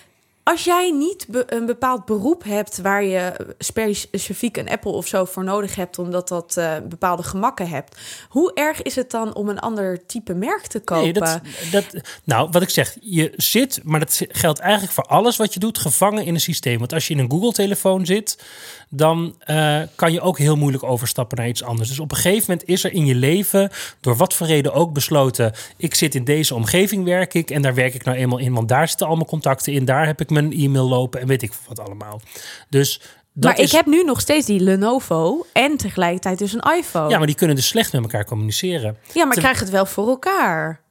Als 0.48 0.64
jij 0.64 0.92
niet 0.92 1.26
be- 1.28 1.44
een 1.48 1.66
bepaald 1.66 2.06
beroep 2.06 2.44
hebt 2.44 2.82
waar 2.82 3.04
je 3.04 3.34
specifiek 3.58 4.58
een 4.58 4.70
Apple 4.70 4.92
of 4.92 5.08
zo 5.08 5.26
voor 5.26 5.44
nodig 5.44 5.76
hebt, 5.76 6.00
omdat 6.00 6.28
dat 6.28 6.58
eh, 6.58 6.76
bepaalde 6.90 7.24
gemakken 7.24 7.70
hebt, 7.70 8.00
hoe 8.30 8.54
erg 8.54 8.82
is 8.82 8.96
het 8.96 9.12
dan 9.12 9.36
om 9.36 9.50
een 9.50 9.60
ander 9.60 10.06
type 10.06 10.34
merk 10.34 10.68
te 10.68 10.80
kopen? 10.80 11.04
Nee, 11.04 11.14
dat, 11.14 11.40
dat, 11.72 11.86
nou, 12.24 12.50
wat 12.52 12.62
ik 12.62 12.70
zeg, 12.70 12.98
je 13.02 13.34
zit, 13.36 13.80
maar 13.84 14.00
dat 14.00 14.22
geldt 14.28 14.60
eigenlijk 14.60 14.94
voor 14.94 15.04
alles 15.04 15.38
wat 15.38 15.54
je 15.54 15.60
doet, 15.60 15.78
gevangen 15.78 16.26
in 16.26 16.34
een 16.34 16.40
systeem. 16.40 16.80
Want 16.80 16.94
als 16.94 17.08
je 17.08 17.14
in 17.14 17.20
een 17.20 17.32
Google-telefoon 17.32 18.06
zit, 18.06 18.44
dan 18.90 19.36
eh, 19.40 19.82
kan 19.96 20.12
je 20.12 20.22
ook 20.22 20.38
heel 20.38 20.56
moeilijk 20.56 20.84
overstappen 20.84 21.38
naar 21.38 21.48
iets 21.48 21.64
anders. 21.64 21.90
Dus 21.90 22.00
op 22.00 22.12
een 22.12 22.18
gegeven 22.18 22.46
moment 22.48 22.68
is 22.68 22.84
er 22.84 22.94
in 22.94 23.06
je 23.06 23.16
leven, 23.16 23.70
door 24.02 24.16
wat 24.16 24.34
voor 24.34 24.48
reden 24.48 24.74
ook 24.74 24.94
besloten, 24.94 25.54
ik 25.78 25.96
zit 25.96 26.16
in 26.16 26.24
deze 26.24 26.56
omgeving, 26.56 27.04
werk 27.04 27.34
ik 27.34 27.52
en 27.52 27.62
daar 27.62 27.74
werk 27.74 27.94
ik 27.94 28.04
nou 28.04 28.18
eenmaal 28.18 28.38
in, 28.38 28.54
want 28.54 28.68
daar 28.68 28.88
zitten 28.88 29.08
al 29.08 29.16
mijn 29.16 29.28
contacten 29.28 29.74
in, 29.74 29.86
daar 29.86 30.06
heb 30.06 30.22
ik 30.22 30.30
mijn 30.30 30.54
e-mail 30.54 30.88
lopen 30.88 31.22
en 31.22 31.28
weet 31.28 31.42
ik 31.42 31.52
wat 31.68 31.80
allemaal. 31.80 32.22
Dus 32.70 33.02
dat 33.38 33.52
maar 33.52 33.60
is, 33.60 33.66
ik 33.66 33.76
heb 33.76 33.86
nu 33.86 34.04
nog 34.04 34.22
steeds 34.22 34.46
die 34.46 34.60
Lenovo 34.60 35.46
en 35.54 35.78
tegelijkertijd 35.78 36.38
dus 36.38 36.54
een 36.54 36.74
iPhone. 36.78 37.10
Ja, 37.10 37.18
maar 37.18 37.28
die 37.28 37.36
kunnen 37.36 37.56
dus 37.56 37.68
slecht 37.68 37.94
met 37.94 38.02
elkaar 38.02 38.26
communiceren. 38.26 38.98
Ja, 39.14 39.26
maar 39.26 39.36
ik 39.36 39.42
krijg 39.42 39.60
het 39.60 39.70
wel 39.70 39.86
voor 39.86 40.08
elkaar. 40.08 40.84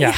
Ja. 0.00 0.12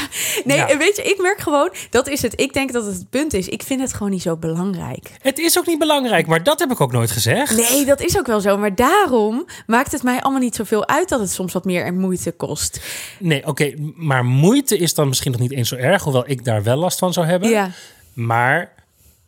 Nee, 0.44 0.56
Ja. 0.56 0.76
weet 0.76 0.96
je, 0.96 1.02
ik 1.02 1.20
merk 1.22 1.38
gewoon, 1.40 1.70
dat 1.90 2.08
is 2.08 2.22
het. 2.22 2.40
Ik 2.40 2.52
denk 2.52 2.72
dat 2.72 2.84
het 2.84 2.94
het 2.94 3.10
punt 3.10 3.32
is. 3.34 3.48
Ik 3.48 3.62
vind 3.62 3.80
het 3.80 3.92
gewoon 3.92 4.10
niet 4.10 4.22
zo 4.22 4.36
belangrijk. 4.36 5.10
Het 5.22 5.38
is 5.38 5.58
ook 5.58 5.66
niet 5.66 5.78
belangrijk, 5.78 6.26
maar 6.26 6.42
dat 6.42 6.58
heb 6.58 6.70
ik 6.70 6.80
ook 6.80 6.92
nooit 6.92 7.10
gezegd. 7.10 7.56
Nee, 7.70 7.84
dat 7.84 8.00
is 8.00 8.18
ook 8.18 8.26
wel 8.26 8.40
zo. 8.40 8.58
Maar 8.58 8.74
daarom 8.74 9.46
maakt 9.66 9.92
het 9.92 10.02
mij 10.02 10.20
allemaal 10.20 10.40
niet 10.40 10.54
zoveel 10.54 10.88
uit 10.88 11.08
dat 11.08 11.20
het 11.20 11.30
soms 11.30 11.52
wat 11.52 11.64
meer 11.64 11.94
moeite 11.94 12.32
kost. 12.32 12.80
Nee, 13.18 13.46
oké, 13.46 13.74
maar 13.94 14.24
moeite 14.24 14.78
is 14.78 14.94
dan 14.94 15.08
misschien 15.08 15.32
nog 15.32 15.40
niet 15.40 15.52
eens 15.52 15.68
zo 15.68 15.76
erg, 15.76 16.02
hoewel 16.02 16.24
ik 16.26 16.44
daar 16.44 16.62
wel 16.62 16.76
last 16.76 16.98
van 16.98 17.12
zou 17.12 17.26
hebben. 17.26 17.48
Ja. 17.48 17.70
Maar 18.12 18.72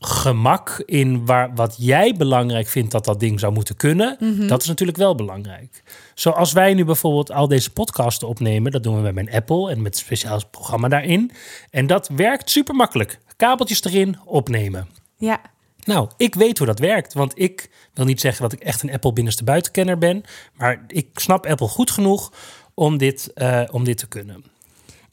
gemak 0.07 0.83
in 0.87 1.27
waar, 1.27 1.55
wat 1.55 1.75
jij 1.79 2.15
belangrijk 2.15 2.67
vindt 2.69 2.91
dat 2.93 3.05
dat 3.05 3.21
ding 3.21 3.41
zou 3.41 3.53
moeten 3.53 3.77
kunnen, 3.77 4.17
Mhm. 4.21 4.47
dat 4.47 4.63
is 4.63 4.69
natuurlijk 4.69 4.99
wel 4.99 5.15
belangrijk. 5.15 5.83
Zoals 6.15 6.53
wij 6.53 6.75
nu 6.75 6.85
bijvoorbeeld 6.85 7.33
al 7.33 7.49
deze 7.49 7.71
podcasten 7.73 8.29
opnemen, 8.29 8.73
dat 8.73 8.83
doen 8.83 8.95
we 8.97 9.01
met 9.01 9.15
mijn 9.15 9.31
Apple 9.33 9.71
en 9.71 9.83
met 9.83 9.95
een 9.95 10.01
speciaal 10.01 10.41
programma 10.51 10.89
daarin. 10.89 11.31
En 11.71 11.87
dat 11.87 12.09
werkt 12.17 12.51
super 12.51 12.75
makkelijk. 12.75 13.19
Kabeltjes 13.37 13.85
erin, 13.85 14.17
opnemen. 14.25 14.89
Ja. 15.17 15.41
Nou, 15.85 16.11
ik 16.17 16.35
weet 16.35 16.59
hoe 16.59 16.67
dat 16.67 16.79
werkt. 16.79 17.13
Want 17.13 17.33
ik 17.39 17.71
wil 17.95 18.05
niet 18.05 18.21
zeggen 18.21 18.43
dat 18.43 18.53
ik 18.53 18.61
echt 18.61 18.83
een 18.83 18.93
Apple 18.93 19.13
binnenste 19.13 19.45
buitenkenner 19.45 19.99
ben. 19.99 20.23
Maar 20.55 20.85
ik 20.87 21.09
snap 21.15 21.47
Apple 21.47 21.69
goed 21.69 21.91
genoeg 21.91 22.33
om 22.75 22.99
dit, 22.99 23.33
eh, 23.35 23.63
om 23.71 23.85
dit 23.85 23.99
te 23.99 24.09
kunnen. 24.09 24.45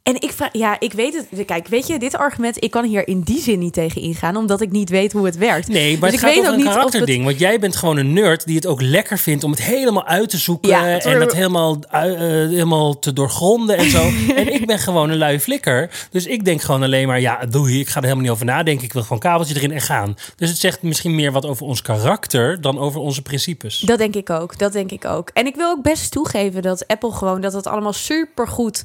En 0.10 0.16
ik 0.22 0.32
vraag, 0.32 0.50
ja, 0.52 0.76
ik 0.80 0.94
weet 0.94 1.14
het. 1.30 1.46
Kijk, 1.46 1.68
weet 1.68 1.88
je, 1.88 2.00
dit 2.00 2.16
argument, 2.18 2.64
ik 2.64 2.72
kan 2.72 2.86
hier 2.86 3.08
in 3.08 3.22
die 3.22 3.42
zin 3.42 3.60
niet 3.60 3.74
tegen 3.74 4.02
ingaan, 4.02 4.36
omdat 4.36 4.62
ik 4.62 4.72
niet 4.72 4.90
weet 4.90 5.12
hoe 5.12 5.26
het 5.26 5.38
werkt. 5.38 5.68
Nee, 5.68 5.98
maar 5.98 6.10
Dus 6.12 6.20
het 6.20 6.20
ik 6.20 6.20
gaat 6.20 6.30
weet 6.30 6.40
over 6.40 6.52
ook 6.54 6.60
een 6.60 6.68
of 6.68 6.74
het- 6.74 6.76
karakterding. 6.84 7.26
Want 7.26 7.40
jij 7.40 7.60
bent 7.60 7.76
gewoon 7.76 7.98
een 7.98 8.14
nerd 8.14 8.46
die 8.46 8.56
het 8.56 8.66
ook 8.66 8.82
lekker 8.82 9.18
vindt 9.18 9.44
om 9.44 9.52
het 9.52 9.62
helemaal 9.62 10.06
uit 10.06 10.30
te 10.30 10.38
zoeken. 10.38 10.70
Ja, 10.70 10.84
het 10.84 11.06
en 11.06 11.20
dat 11.20 11.34
helemaal, 11.34 11.78
ui- 11.90 12.14
eh, 12.14 12.20
helemaal 12.50 13.00
te 13.00 13.14
doorgronden 13.14 13.78
en 13.78 13.90
zo. 13.90 14.02
en 14.36 14.54
ik 14.54 14.66
ben 14.66 14.80
gewoon 14.80 15.10
een 15.10 15.18
lui 15.18 15.40
flikker. 15.40 16.08
Dus 16.12 16.26
ik 16.26 16.46
denk 16.46 16.62
gewoon 16.62 16.84
alleen 16.84 17.08
maar, 17.08 17.20
ja, 17.20 17.46
doei, 17.50 17.80
ik 17.80 17.88
ga 17.90 17.96
er 17.96 18.02
helemaal 18.02 18.24
niet 18.24 18.32
over 18.34 18.46
nadenken. 18.46 18.86
Ik 18.86 18.94
wil 18.94 19.02
gewoon 19.02 19.20
kabeltje 19.20 19.56
erin 19.56 19.72
en 19.72 19.82
gaan. 19.82 20.16
Dus 20.36 20.50
het 20.50 20.58
zegt 20.58 20.82
misschien 20.82 21.16
meer 21.16 21.32
wat 21.32 21.46
over 21.46 21.66
ons 21.66 21.82
karakter 21.82 22.62
dan 22.62 22.80
over 22.80 23.00
onze 23.02 23.22
principes. 23.22 23.80
Dat 23.80 23.98
denk 23.98 24.16
ik 24.16 24.30
ook. 24.30 24.58
Dat 24.58 24.74
denk 24.74 24.92
ik 24.92 25.06
ook. 25.06 25.30
En 25.34 25.46
ik 25.46 25.56
wil 25.56 25.70
ook 25.70 25.82
best 25.82 26.12
toegeven 26.12 26.62
dat 26.62 26.88
Apple 26.88 27.12
gewoon 27.12 27.42
dat 27.42 27.54
het 27.54 27.68
allemaal 27.68 27.94
super 27.94 28.48
goed 28.48 28.82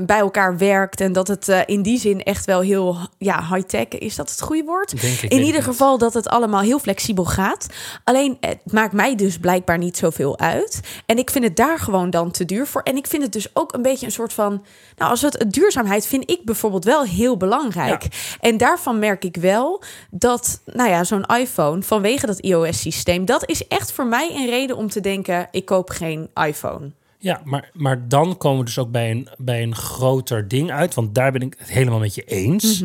bij 0.00 0.22
elkaar 0.26 0.58
werkt 0.58 1.00
en 1.00 1.12
dat 1.12 1.28
het 1.28 1.48
eh, 1.48 1.60
in 1.66 1.82
die 1.82 1.98
zin 1.98 2.22
echt 2.22 2.44
wel 2.44 2.60
heel 2.60 2.96
ja 3.18 3.46
high 3.52 3.66
tech 3.66 3.88
is. 3.88 4.16
Dat 4.16 4.30
het 4.30 4.40
goede 4.40 4.64
woord? 4.64 5.00
Denk 5.00 5.14
ik, 5.14 5.20
weet 5.20 5.32
in 5.32 5.42
ieder 5.42 5.62
geval 5.62 5.98
dat 5.98 6.14
het 6.14 6.28
allemaal 6.28 6.60
heel 6.60 6.78
flexibel 6.78 7.24
gaat. 7.24 7.66
Alleen 8.04 8.36
het 8.40 8.72
maakt 8.72 8.92
mij 8.92 9.14
dus 9.14 9.38
blijkbaar 9.38 9.78
niet 9.78 9.96
zoveel 9.96 10.38
uit. 10.38 10.80
En 11.06 11.18
ik 11.18 11.30
vind 11.30 11.44
het 11.44 11.56
daar 11.56 11.78
gewoon 11.78 12.10
dan 12.10 12.30
te 12.30 12.44
duur 12.44 12.66
voor. 12.66 12.82
En 12.82 12.96
ik 12.96 13.06
vind 13.06 13.22
het 13.22 13.32
dus 13.32 13.48
ook 13.54 13.74
een 13.74 13.82
beetje 13.82 14.06
een 14.06 14.12
soort 14.12 14.32
van. 14.32 14.64
Nou, 14.96 15.10
als 15.10 15.22
het 15.22 15.44
duurzaamheid 15.48 16.06
vind 16.06 16.30
ik 16.30 16.44
bijvoorbeeld 16.44 16.84
wel 16.84 17.04
heel 17.04 17.36
belangrijk. 17.36 18.06
En 18.40 18.56
daarvan 18.56 18.98
merk 18.98 19.24
ik 19.24 19.36
wel 19.36 19.82
dat, 20.10 20.60
nou 20.64 20.90
ja, 20.90 21.04
zo'n 21.04 21.26
iPhone 21.26 21.82
vanwege 21.82 22.26
dat 22.26 22.38
iOS-systeem, 22.38 23.24
dat 23.24 23.48
is 23.48 23.66
echt 23.68 23.92
voor 23.92 24.06
mij 24.06 24.30
een 24.34 24.46
reden 24.46 24.76
om 24.76 24.88
te 24.88 25.00
denken: 25.00 25.48
ik 25.50 25.64
koop 25.64 25.90
geen 25.90 26.30
iPhone. 26.34 26.92
Ja, 27.26 27.40
maar, 27.44 27.70
maar 27.72 28.08
dan 28.08 28.36
komen 28.36 28.58
we 28.58 28.64
dus 28.64 28.78
ook 28.78 28.90
bij 28.90 29.10
een, 29.10 29.28
bij 29.36 29.62
een 29.62 29.74
groter 29.74 30.48
ding 30.48 30.70
uit. 30.70 30.94
Want 30.94 31.14
daar 31.14 31.32
ben 31.32 31.40
ik 31.40 31.54
het 31.58 31.68
helemaal 31.68 31.98
met 31.98 32.14
je 32.14 32.24
eens. 32.24 32.82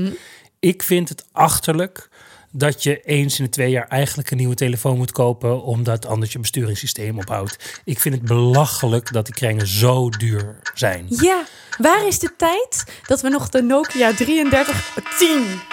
Ik 0.60 0.84
vind 0.84 1.10
het 1.10 1.26
achterlijk 1.32 2.10
dat 2.52 2.84
je 2.84 3.02
eens 3.02 3.40
in 3.40 3.46
de 3.46 3.52
twee 3.52 3.70
jaar 3.70 3.88
eigenlijk 3.88 4.32
een 4.32 4.38
nieuwe 4.38 4.56
telefoon 4.56 4.98
moet 4.98 5.12
kopen... 5.12 5.64
omdat 5.64 6.06
anders 6.06 6.32
je 6.32 6.40
besturingssysteem 6.40 7.18
ophoudt. 7.18 7.82
Ik 7.84 8.00
vind 8.00 8.16
het 8.16 8.24
belachelijk 8.24 9.14
dat 9.14 9.26
die 9.26 9.36
kringen 9.36 9.68
zo 9.68 10.10
duur 10.10 10.60
zijn. 10.74 11.06
Ja, 11.10 11.44
waar 11.78 12.08
is 12.08 12.20
de 12.20 12.36
tijd 12.38 13.02
dat 13.08 13.22
we 13.22 13.30
nog 13.30 13.50
de 13.50 13.62
Nokia 13.62 14.14
3310 14.14 15.70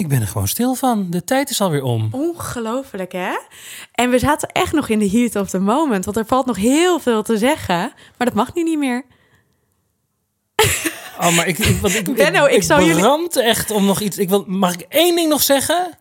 ben 0.11 0.21
er 0.21 0.27
gewoon 0.27 0.47
stil 0.47 0.75
van. 0.75 1.07
De 1.09 1.23
tijd 1.23 1.49
is 1.49 1.61
alweer 1.61 1.83
om. 1.83 2.07
Ongelooflijk, 2.11 3.11
hè? 3.11 3.37
En 3.91 4.09
we 4.09 4.19
zaten 4.19 4.49
echt 4.49 4.73
nog 4.73 4.89
in 4.89 4.99
de 4.99 5.09
heat 5.09 5.35
of 5.35 5.49
the 5.49 5.59
moment. 5.59 6.05
Want 6.05 6.17
er 6.17 6.25
valt 6.25 6.45
nog 6.45 6.57
heel 6.57 6.99
veel 6.99 7.23
te 7.23 7.37
zeggen. 7.37 7.93
Maar 8.17 8.27
dat 8.27 8.33
mag 8.33 8.53
nu 8.53 8.63
niet 8.63 8.79
meer. 8.79 9.03
Oh, 11.19 11.35
maar 11.35 11.47
ik, 11.47 11.57
ik, 11.57 11.77
want 11.81 11.95
ik, 11.95 12.15
Benno, 12.15 12.45
ik 12.45 12.67
brand 12.67 13.37
echt 13.37 13.71
om 13.71 13.85
nog 13.85 13.99
iets... 13.99 14.17
Ik 14.17 14.29
wil, 14.29 14.43
mag 14.47 14.73
ik 14.73 14.85
één 14.89 15.15
ding 15.15 15.29
nog 15.29 15.41
zeggen? 15.41 15.97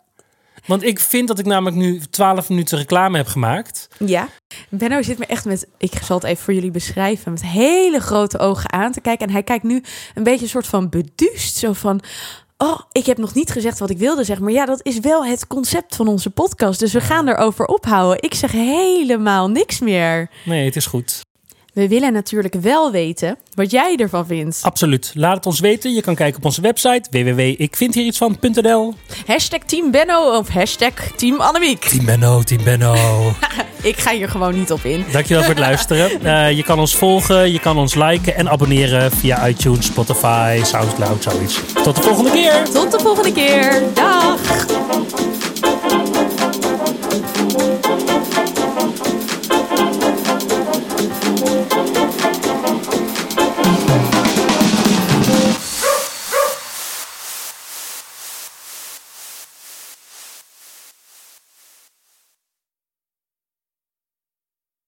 Want 0.66 0.82
ik 0.82 1.00
vind 1.00 1.28
dat 1.28 1.38
ik 1.38 1.46
namelijk 1.46 1.76
nu 1.76 2.00
12 2.10 2.48
minuten 2.48 2.78
reclame 2.78 3.16
heb 3.16 3.26
gemaakt. 3.26 3.88
Ja. 3.98 4.28
Benno 4.68 5.02
zit 5.02 5.18
me 5.18 5.26
echt 5.26 5.44
met, 5.44 5.66
ik 5.78 5.92
zal 6.02 6.16
het 6.16 6.24
even 6.24 6.44
voor 6.44 6.54
jullie 6.54 6.70
beschrijven, 6.70 7.32
met 7.32 7.42
hele 7.42 8.00
grote 8.00 8.38
ogen 8.38 8.72
aan 8.72 8.92
te 8.92 9.00
kijken. 9.00 9.26
En 9.26 9.32
hij 9.32 9.42
kijkt 9.42 9.64
nu 9.64 9.82
een 10.14 10.22
beetje 10.22 10.42
een 10.42 10.48
soort 10.48 10.66
van 10.66 10.88
beduust. 10.88 11.56
Zo 11.56 11.72
van, 11.72 12.02
oh, 12.60 12.80
ik 12.92 13.06
heb 13.06 13.18
nog 13.18 13.34
niet 13.34 13.50
gezegd 13.50 13.78
wat 13.78 13.90
ik 13.90 13.98
wilde 13.98 14.24
zeggen. 14.24 14.44
Maar 14.44 14.54
ja, 14.54 14.64
dat 14.64 14.80
is 14.82 14.98
wel 14.98 15.24
het 15.24 15.46
concept 15.46 15.96
van 15.96 16.08
onze 16.08 16.30
podcast. 16.30 16.80
Dus 16.80 16.92
we 16.92 17.00
gaan 17.00 17.28
erover 17.28 17.66
ophouden. 17.66 18.22
Ik 18.22 18.34
zeg 18.34 18.52
helemaal 18.52 19.48
niks 19.48 19.78
meer. 19.80 20.30
Nee, 20.44 20.64
het 20.64 20.76
is 20.76 20.86
goed. 20.86 21.20
We 21.72 21.88
willen 21.88 22.12
natuurlijk 22.12 22.54
wel 22.54 22.90
weten 22.90 23.38
wat 23.54 23.70
jij 23.70 23.96
ervan 23.96 24.26
vindt. 24.26 24.58
Absoluut. 24.62 25.12
Laat 25.14 25.36
het 25.36 25.46
ons 25.46 25.60
weten. 25.60 25.94
Je 25.94 26.02
kan 26.02 26.14
kijken 26.14 26.36
op 26.38 26.44
onze 26.44 26.60
website 26.60 27.08
www.ikvindhierietsvan.nl 27.10 28.94
Hashtag 29.26 29.60
Team 29.66 29.90
Benno 29.90 30.36
of 30.38 30.48
hashtag 30.48 30.92
Team 31.16 31.40
Annemiek. 31.40 31.84
Team 31.84 32.04
Benno, 32.04 32.42
Team 32.42 32.64
Benno. 32.64 32.94
Ik 33.82 33.98
ga 33.98 34.12
hier 34.12 34.28
gewoon 34.28 34.54
niet 34.54 34.72
op 34.72 34.84
in. 34.84 35.04
Dankjewel 35.12 35.42
voor 35.42 35.52
het 35.54 35.62
luisteren. 35.62 36.10
Eh, 36.30 36.56
je 36.56 36.62
kan 36.62 36.78
ons 36.78 36.96
volgen, 36.96 37.52
je 37.52 37.60
kan 37.60 37.78
ons 37.78 37.94
liken 37.94 38.36
en 38.36 38.48
abonneren 38.48 39.12
via 39.12 39.48
iTunes, 39.48 39.86
Spotify, 39.86 40.60
Soundcloud, 40.64 41.22
zoiets. 41.22 41.60
Tot 41.82 41.96
de 41.96 42.02
volgende 42.02 42.30
keer! 42.30 42.64
Tot 42.72 42.90
de 42.92 42.98
volgende 42.98 43.32
keer. 43.32 43.82
Dag! 43.94 45.29